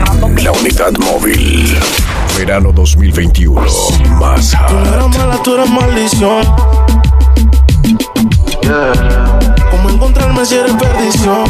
la 0.42 0.52
unidad 0.52 0.92
móvil. 0.92 1.78
Verano 2.38 2.72
2021. 2.72 3.60
Más 4.20 4.50
Tú 4.68 4.74
no 4.74 4.94
eres 4.94 5.18
mala, 5.18 5.42
tú 5.42 5.54
eres 5.54 5.70
maldición. 5.70 6.44
¿Cómo 9.70 9.90
encontrarme 9.90 10.46
si 10.46 10.54
eres 10.54 10.72
perdición? 10.72 11.44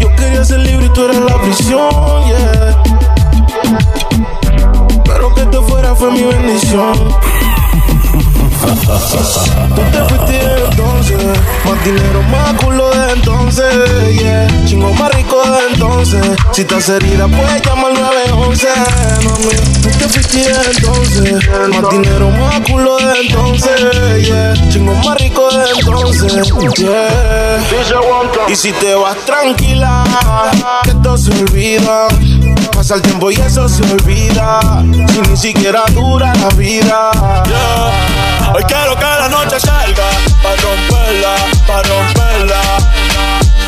Yo 0.00 0.08
quería 0.16 0.44
ser 0.44 0.60
libre 0.60 0.86
y 0.86 0.88
tú 0.90 1.04
eres 1.04 1.20
la 1.20 1.40
prisión, 1.40 1.90
yeah. 2.26 2.82
Pero 5.04 5.34
que 5.34 5.44
te 5.46 5.58
fuera 5.58 5.94
fue 5.94 6.10
mi 6.10 6.22
bendición. 6.22 6.94
Tú 8.62 9.82
te 9.90 10.04
fuiste 10.08 10.40
entonces, 10.70 11.18
más 11.64 11.84
dinero, 11.84 12.22
más 12.30 12.54
culo 12.54 12.90
de 12.90 13.12
entonces, 13.12 14.18
yeah. 14.18 14.46
Chingo 14.64 14.92
más 14.94 15.12
rico 15.14 15.42
de 15.50 15.74
entonces. 15.74 16.24
Si 16.52 16.62
estás 16.62 16.88
herida, 16.88 17.26
puedes 17.26 17.62
llamar 17.62 17.92
911, 17.92 18.68
mami. 19.24 19.54
Tú 19.82 19.88
te 19.98 20.08
fuiste 20.08 20.44
entonces, 20.76 21.48
más 21.70 21.90
dinero, 21.90 22.30
más 22.30 22.60
culo 22.60 22.96
de 22.98 23.20
entonces, 23.20 24.26
yeah. 24.26 24.54
Chingo 24.70 24.94
más 24.94 25.16
rico 25.16 25.48
de 25.50 25.70
entonces, 25.78 26.52
yeah. 26.76 27.58
Y 28.48 28.56
si 28.56 28.72
te 28.72 28.94
vas 28.94 29.16
tranquila, 29.26 30.04
que 30.84 30.90
esto 30.90 31.16
se 31.18 31.30
olvida. 31.32 32.08
Pasa 32.72 32.94
el 32.94 33.02
tiempo 33.02 33.30
y 33.30 33.34
eso 33.34 33.68
se 33.68 33.82
olvida. 33.82 34.60
Si 35.12 35.20
ni 35.30 35.36
siquiera 35.36 35.84
dura 35.94 36.32
la 36.34 36.48
vida. 36.50 37.10
Hoy 38.54 38.62
quiero 38.64 38.94
que 38.96 39.04
la 39.04 39.28
noche 39.28 39.58
salga 39.58 40.10
Pa' 40.42 40.54
romperla, 40.62 41.34
pa' 41.66 41.82
romperla 41.82 42.60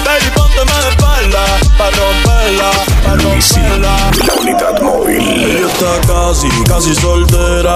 Baby, 0.04 0.30
pónteme 0.34 0.72
de 0.82 0.88
espalda 0.90 1.44
Pa' 1.78 1.90
romperla, 1.90 2.70
pa' 3.02 3.16
romperla 3.16 4.10
La 4.26 4.34
unidad 4.40 4.80
móvil. 4.82 5.18
Ella 5.18 5.66
está 5.66 6.00
casi, 6.06 6.48
casi 6.66 6.94
soltera. 6.94 7.74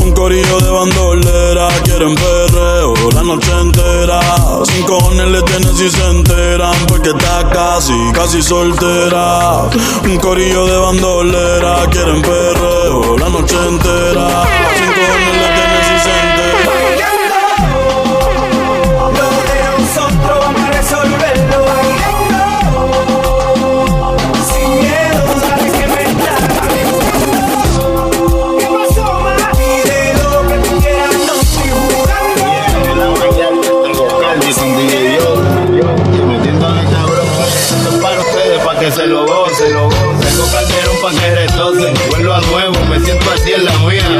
Un 0.00 0.12
corillo 0.12 0.58
de 0.60 0.70
bandolera. 0.70 1.68
Quieren 1.84 2.14
perreo 2.14 2.94
la 3.14 3.22
noche 3.22 3.50
entera. 3.60 4.20
Sin 4.64 4.82
cojones 4.84 5.28
le 5.28 5.42
tienen 5.42 5.76
si 5.76 5.88
se 5.90 6.04
enteran. 6.08 6.74
Porque 6.86 7.10
está 7.10 7.48
casi, 7.50 7.94
casi 8.12 8.42
soltera. 8.42 9.68
Un 10.04 10.16
corillo 10.18 10.66
de 10.66 10.76
bandolera. 10.78 11.86
Quieren 11.90 12.22
perreo 12.22 13.16
la 13.18 13.28
noche 13.28 13.56
entera. 13.68 14.44
Sin 14.76 14.92
cojones 14.92 15.36
le 15.40 15.55
se 39.06 39.12
lo 39.12 39.26
gocen, 39.26 39.72
lo 39.72 39.84
gocen. 39.84 40.20
Tengo 40.20 40.50
calderón 40.50 40.96
pa' 41.02 41.20
que 41.20 41.34
retocen. 41.34 41.94
Vuelvo 42.10 42.32
a 42.34 42.40
nuevo, 42.40 42.74
me 42.90 43.00
siento 43.00 43.30
así 43.30 43.52
en 43.52 43.64
la 43.64 43.72
mía, 43.78 44.15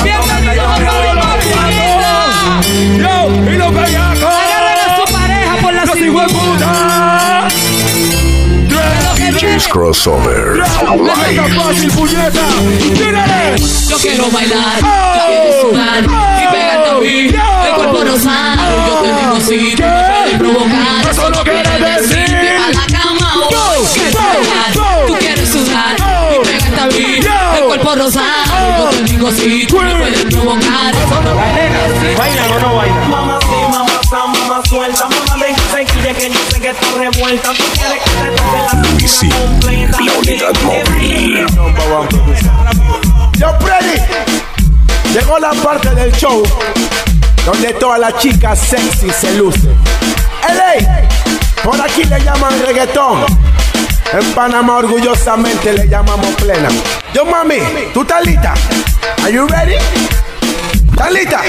yo 0.05 0.17
me 0.17 0.37
voy 0.41 1.15
pa'l 1.19 1.41
party 1.55 1.81
Yo, 2.97 3.13
y 3.51 3.57
los 3.57 3.73
bellacos. 3.73 4.23
Agarren 4.23 4.79
a 4.79 4.95
su 4.95 5.03
pareja 5.13 5.55
por 5.61 5.73
la 5.73 5.83
hijueputa. 5.97 7.47
DJ's 9.17 9.67
Crossover. 9.67 10.63
Fácil, 10.63 11.91
puñeta. 11.91 12.45
Tírale. 12.93 13.55
Yo 13.89 13.97
quiero 13.97 14.31
bailar, 14.31 14.79
yo 14.79 15.23
quiero 15.27 15.51
sudar 15.61 16.03
y 16.03 16.45
pegarte 16.53 16.89
a 16.89 16.93
mí. 16.95 17.17
El 17.67 17.73
cuerpo 17.75 18.03
rosado, 18.03 18.87
yo 18.87 18.93
te 19.01 19.09
digo 19.19 19.37
sí, 19.41 19.75
tú 19.75 19.83
me 19.83 19.89
puedes 20.07 20.37
provocar. 20.39 21.11
Eso 21.11 21.29
no 21.29 21.43
quiere 21.43 21.79
decir. 21.79 22.20
Tú 25.07 25.15
quieres 25.17 25.49
sudar 25.49 25.95
y 25.97 26.45
pegarte 26.45 26.79
a 26.79 26.85
mí. 26.85 27.19
El 27.57 27.63
cuerpo 27.65 27.95
rosado, 27.95 28.77
yo 28.77 28.89
te 28.89 29.03
digo 29.03 29.31
sí, 29.31 29.65
tú 29.67 29.81
me 29.81 29.95
puedes 29.95 30.25
provocar. 30.25 30.93
¿Bailan 32.17 32.51
o 32.51 32.59
no 32.59 32.75
bailan? 32.75 33.09
Mamá 33.09 33.39
sí, 33.41 33.71
mamá 33.71 33.91
está, 34.01 34.25
mamá 34.27 34.61
suelta 34.67 35.07
Mamá 35.07 35.43
ven 35.73 35.85
que 36.15 36.29
yo 36.29 36.39
sé 36.51 36.59
que 36.59 36.69
está 36.69 36.87
revuelta 36.97 37.49
Tú 37.53 37.63
quieres 37.73 38.03
que 38.03 38.11
te 38.11 38.29
toque 38.37 39.87
la 39.87 39.99
la 39.99 40.13
unidad 40.19 40.53
móvil. 40.63 41.45
Yo, 43.37 43.47
Freddy, 43.59 43.99
llegó 45.13 45.39
la 45.39 45.51
parte 45.51 45.89
del 45.95 46.11
show 46.13 46.43
donde 47.45 47.73
todas 47.73 47.99
las 47.99 48.17
chicas 48.19 48.59
sexy 48.59 49.09
se 49.09 49.33
lucen. 49.33 49.75
LA, 50.43 51.07
por 51.63 51.81
aquí 51.81 52.03
le 52.03 52.19
llaman 52.23 52.53
reggaetón. 52.65 53.25
En 54.13 54.33
Panamá 54.33 54.77
orgullosamente 54.77 55.71
le 55.71 55.87
llamamos 55.87 56.35
plena. 56.35 56.67
Yo 57.13 57.25
mami, 57.25 57.59
¿tú 57.93 58.01
estás 58.01 58.25
lista? 58.25 58.53
Are 59.23 59.31
you 59.31 59.47
ready? 59.47 59.75
¿Estás 60.91 61.11
lista? 61.13 61.41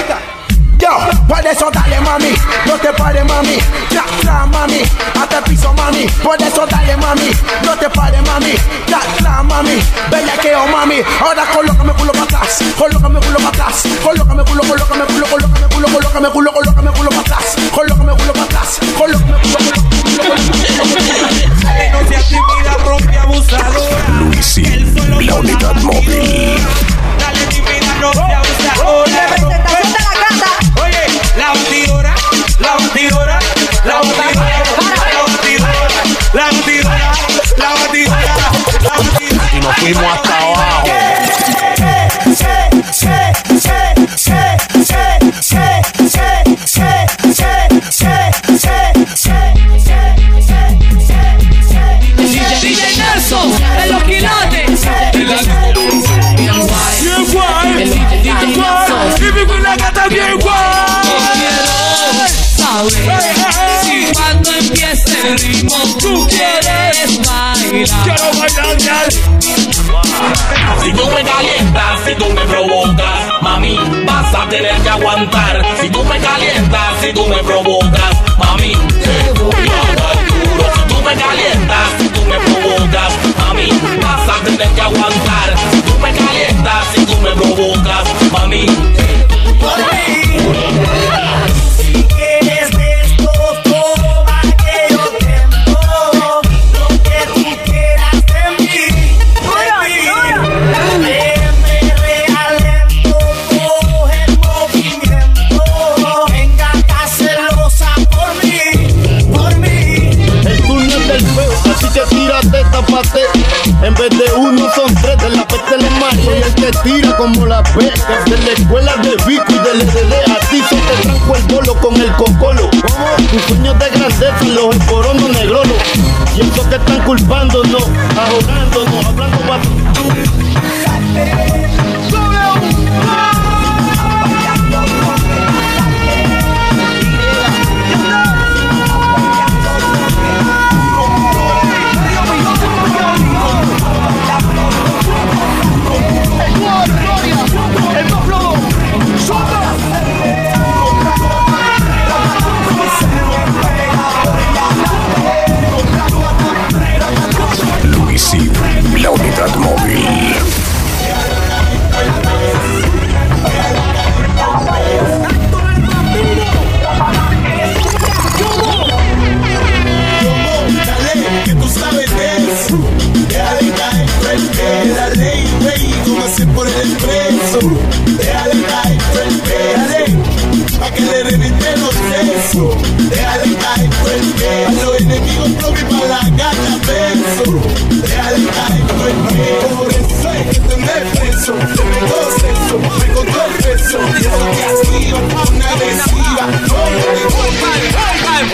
Yo, 0.77 0.89
por 1.27 1.45
eso 1.45 1.69
dale 1.71 1.99
mami, 2.01 2.33
no 2.65 2.73
te 2.75 2.91
pares 2.93 3.25
mami, 3.25 3.57
tra, 3.89 4.03
tra 4.21 4.45
mami, 4.45 4.81
hasta 5.21 5.37
el 5.37 5.43
piso 5.43 5.73
mami, 5.73 6.05
por 6.23 6.41
eso 6.41 6.65
dale 6.67 6.97
mami, 6.97 7.31
no 7.65 7.77
te 7.77 7.89
pares 7.89 8.21
mami, 8.27 8.53
tra, 8.85 8.99
tra 9.17 9.43
mami, 9.43 9.81
bellaqueo 10.09 10.67
mami, 10.67 11.01
ahora 11.21 11.45
colócame 11.53 11.93
culo 11.93 12.11
para 12.11 12.23
atrás, 12.23 12.59
colócame 12.77 13.19
culo 13.19 13.37
para 13.37 13.49
atrás, 13.49 13.83
colócame 14.03 14.43
culo, 14.43 14.63
colócame 14.63 15.05
culo, 15.05 15.25
colócame 15.27 15.67
culo, 15.67 15.87
colócame 15.87 16.29
culo, 16.29 16.53
colócame 16.53 16.91
culo 16.91 17.09
para 17.09 17.21
atrás, 17.21 17.55
colócame 17.73 18.13
culo 18.13 18.33
para 18.33 18.45
atrás, 18.45 18.79
colócame 18.97 19.41
culo, 19.41 20.02
No 21.91 21.99
tímida, 22.27 22.73
rompe 22.85 23.17
abusadora. 23.17 24.03
La 25.21 25.71
móvil. 25.81 26.57
La 27.19 27.31
la 27.31 27.45
la 27.99 28.11
la 28.11 28.13
la 28.13 28.43
la 33.81 34.23
nos 39.63 39.75
fuimos 39.77 40.03
hasta 40.03 40.32
Quiero 67.83 68.31
bailar. 68.39 69.11
Si 70.81 70.93
tú 70.93 71.05
me 71.09 71.23
calientas, 71.23 71.99
si 72.05 72.15
tú 72.15 72.29
me 72.29 72.41
provocas, 72.45 73.41
mami, 73.41 73.77
vas 74.05 74.33
a 74.33 74.47
tener 74.47 74.81
que 74.81 74.89
aguantar. 74.89 75.65
Si 75.81 75.89
tú 75.89 76.01
me 76.05 76.17
calientas, 76.17 77.01
si 77.01 77.11
tú 77.11 77.27
me 77.27 77.43
provocas, 77.43 78.15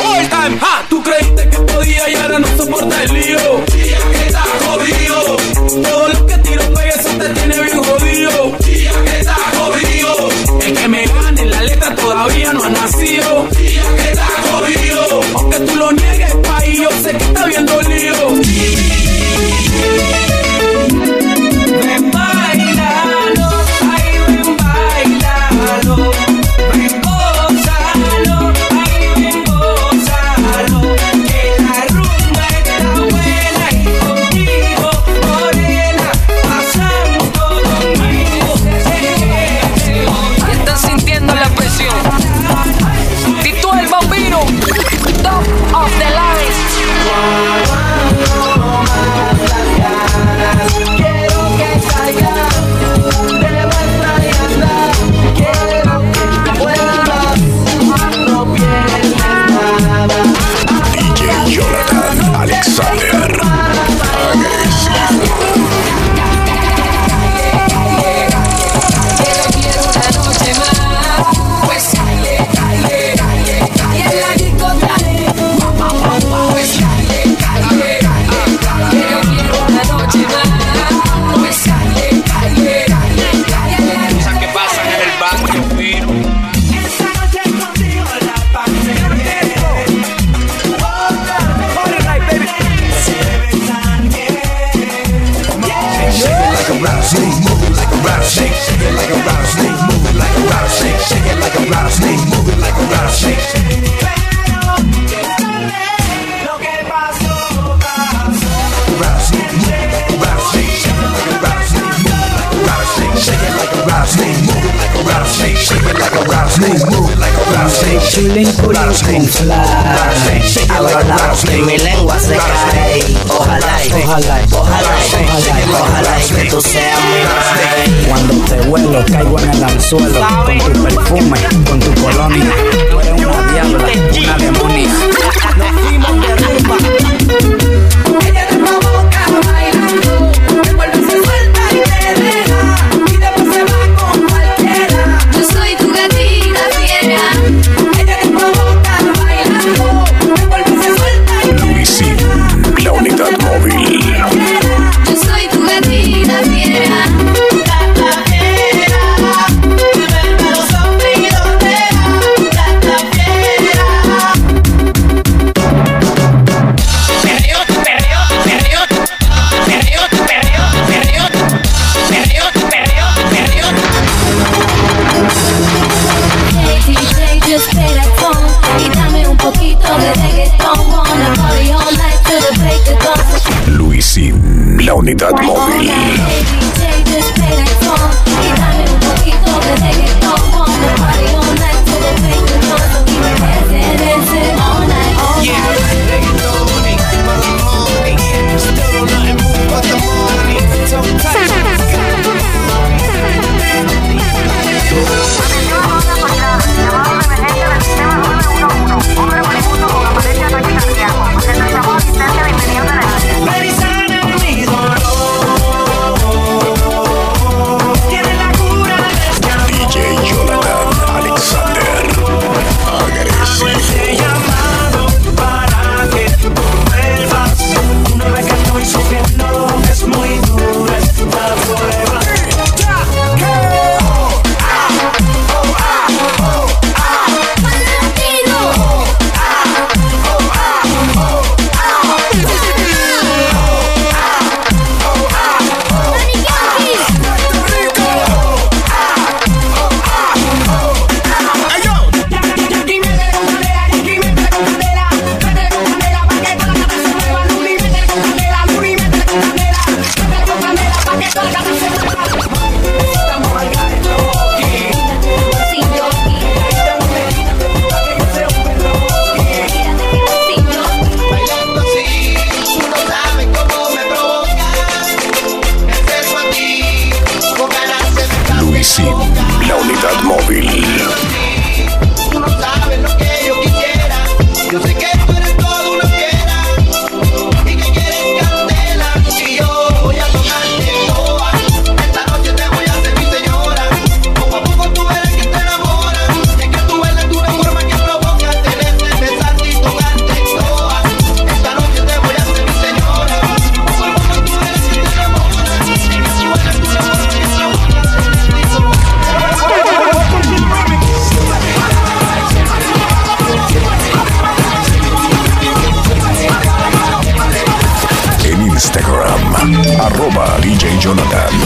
All 0.02 0.30
time. 0.30 0.60
Tú 0.90 1.02
creíste 1.02 1.50
que 1.50 1.58
podía 1.60 2.10
y 2.10 2.16
ahora 2.16 2.40
no 2.40 2.48
soporta 2.58 3.04
el 3.04 3.14
lío. 3.14 3.39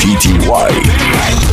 PTY. 0.04 1.53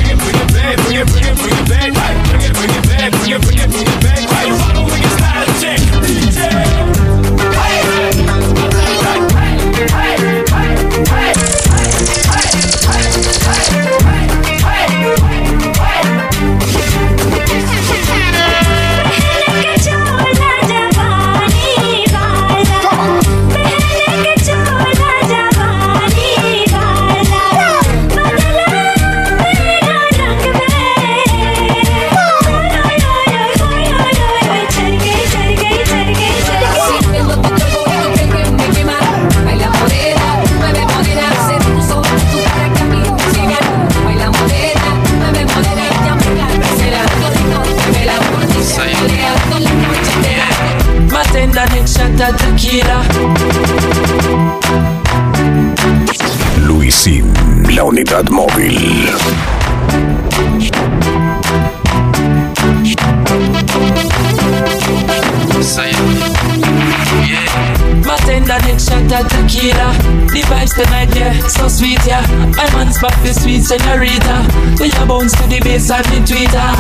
Senorita. 73.71 74.43
When 74.83 74.91
you 74.91 75.07
bounce 75.07 75.33
to 75.39 75.47
the 75.47 75.61
bass 75.63 75.91
and 75.91 76.05
the 76.11 76.19
tweeter. 76.27 76.71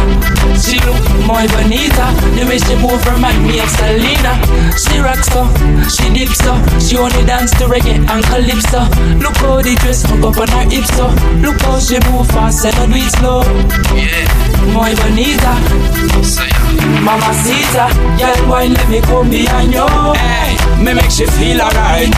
She 0.58 0.74
look 0.82 0.98
more 1.22 1.46
bonita. 1.54 2.06
The 2.34 2.42
way 2.50 2.58
she 2.58 2.74
move 2.82 2.98
remind 3.06 3.46
me 3.46 3.62
of 3.62 3.70
Selena. 3.70 4.34
She 4.74 4.98
rocks 4.98 5.30
so, 5.30 5.46
she 5.86 6.10
dips 6.10 6.42
so. 6.42 6.58
She 6.82 6.98
only 6.98 7.22
dance 7.22 7.52
to 7.62 7.70
reggae 7.70 7.94
and 7.94 8.24
calypso. 8.26 8.90
Look 9.22 9.36
how 9.38 9.62
the 9.62 9.78
dress 9.78 10.02
hung 10.02 10.24
up 10.24 10.38
on 10.38 10.48
her 10.50 10.66
hips 10.66 10.90
so. 10.96 11.06
Look 11.38 11.60
how 11.62 11.78
she 11.78 12.02
move 12.10 12.26
fast 12.34 12.66
and 12.66 12.74
do 12.90 12.98
it 12.98 13.10
slow. 13.14 13.46
Yeah. 13.94 14.26
Muy 14.74 14.94
bonita. 14.98 15.54
Mamacita, 17.06 17.86
girl, 18.18 18.40
why 18.50 18.66
let 18.66 18.88
me 18.88 19.00
come 19.00 19.30
behind 19.30 19.72
you? 19.72 19.86
Hey, 20.18 20.58
me 20.82 20.94
make 20.94 21.10
she 21.10 21.26
feel 21.26 21.60
alright. 21.62 22.10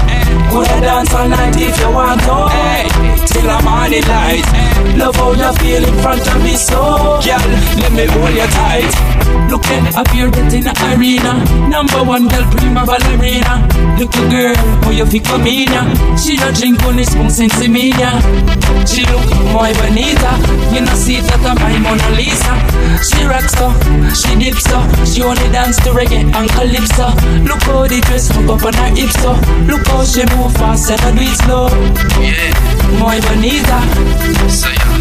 Coulda 0.52 0.80
dance 0.84 1.14
all 1.14 1.28
night 1.28 1.56
if 1.56 1.80
you 1.80 1.90
want 1.90 2.20
to. 2.28 2.36
Hey, 2.52 2.84
till 3.24 3.48
the 3.48 3.58
morning 3.64 4.04
light. 4.04 4.44
Love 5.00 5.16
how 5.16 5.32
you 5.32 5.52
feel 5.58 5.82
in 5.88 5.96
front 6.02 6.20
of 6.20 6.42
me, 6.44 6.54
so 6.56 6.76
girl, 7.24 7.48
let 7.80 7.92
me 7.96 8.04
hold 8.04 8.34
you 8.36 8.46
tight. 8.52 9.22
Up 9.52 10.08
here, 10.08 10.30
get 10.30 10.52
in 10.52 10.64
the 10.64 10.72
arena. 10.96 11.36
Number 11.68 12.02
one 12.02 12.26
girl, 12.26 12.44
prima 12.56 12.88
ballerina. 12.88 13.60
Little 14.00 14.28
girl, 14.32 14.56
how 14.56 14.90
you 14.90 15.04
feel 15.04 15.22
come 15.22 15.46
in 15.46 15.68
ya? 15.68 15.84
She 16.16 16.40
a 16.40 16.48
drink 16.56 16.80
only 16.88 17.04
spoon 17.04 17.28
me 17.68 17.92
ya. 17.92 18.16
She 18.88 19.04
look 19.12 19.28
muy 19.52 19.76
bonita. 19.76 20.32
You 20.72 20.80
know 20.80 20.96
see 20.96 21.20
that 21.20 21.44
I'm 21.44 21.60
my 21.60 21.76
Mona 21.84 22.08
Lisa. 22.16 22.56
She 23.04 23.28
rocks 23.28 23.52
so, 23.52 23.68
she 24.16 24.32
dips 24.40 24.64
so. 24.64 24.80
She 25.04 25.20
only 25.20 25.44
dance 25.52 25.76
to 25.84 25.92
reggae 25.92 26.24
and 26.24 26.48
calypso. 26.56 27.12
Look 27.44 27.60
how 27.68 27.84
the 27.84 28.00
dress 28.08 28.32
hook 28.32 28.48
up 28.56 28.64
on 28.64 28.72
her 28.72 28.90
hips 28.96 29.20
so. 29.20 29.36
Look 29.68 29.84
how 29.84 30.00
she 30.08 30.24
move 30.32 30.41
fast 30.50 30.90
and 30.90 31.00
I 31.00 31.10
do 31.12 31.22
it 31.22 31.36
slow. 31.42 31.68
Yeah, 32.20 32.52
muy 32.98 33.20
bonita. 33.20 33.78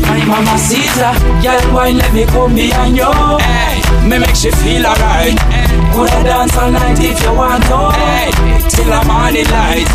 My 0.07 0.23
mama 0.25 0.57
Caesar, 0.57 1.13
girl, 1.41 1.73
why 1.73 1.91
let 1.91 2.13
me 2.13 2.25
come 2.25 2.55
behind 2.55 2.97
you? 2.97 3.11
Hey, 3.39 3.81
me 4.07 4.19
make 4.19 4.35
she 4.35 4.51
feel 4.51 4.85
alright. 4.85 5.37
Coulda 5.93 6.23
dance 6.23 6.57
all 6.57 6.71
night 6.71 6.99
if 6.99 7.21
you 7.23 7.33
want 7.33 7.63
to. 7.65 7.91
Hey, 7.97 8.31
till 8.69 8.85
the 8.85 9.01
morning 9.07 9.47
light. 9.51 9.89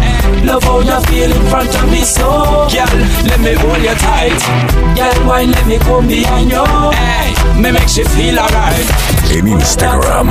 Love 0.45 0.63
how 0.63 0.81
you 0.81 1.01
feel 1.07 1.33
in 1.33 1.47
front 1.47 1.75
of 1.75 1.91
me, 1.91 2.03
so 2.03 2.69
girl, 2.71 2.93
let 3.27 3.41
me 3.41 3.55
hold 3.55 3.83
you 3.83 3.95
tight. 3.99 4.41
Girl, 4.97 5.27
why 5.27 5.45
let 5.45 5.67
me 5.67 5.79
come 5.79 6.07
behind 6.07 6.51
you? 6.51 6.65
Hey, 6.95 7.35
me 7.61 7.73
make 7.73 7.89
she 7.89 8.05
feel 8.05 8.39
alright. 8.39 8.87
En 9.31 9.47
Instagram, 9.47 10.29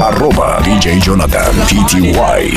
arroba 0.00 0.60
DJ 0.64 0.98
Jonathan 1.00 1.54
PTY. 1.66 2.52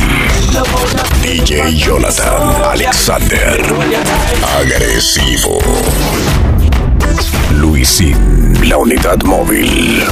DJ 1.21 1.73
Jonathan 1.75 1.94
Alexander. 1.97 3.57
Agresivo. 4.59 5.59
Luisin, 7.51 8.57
la 8.67 8.77
unidad 8.77 9.23
móvil. 9.23 10.03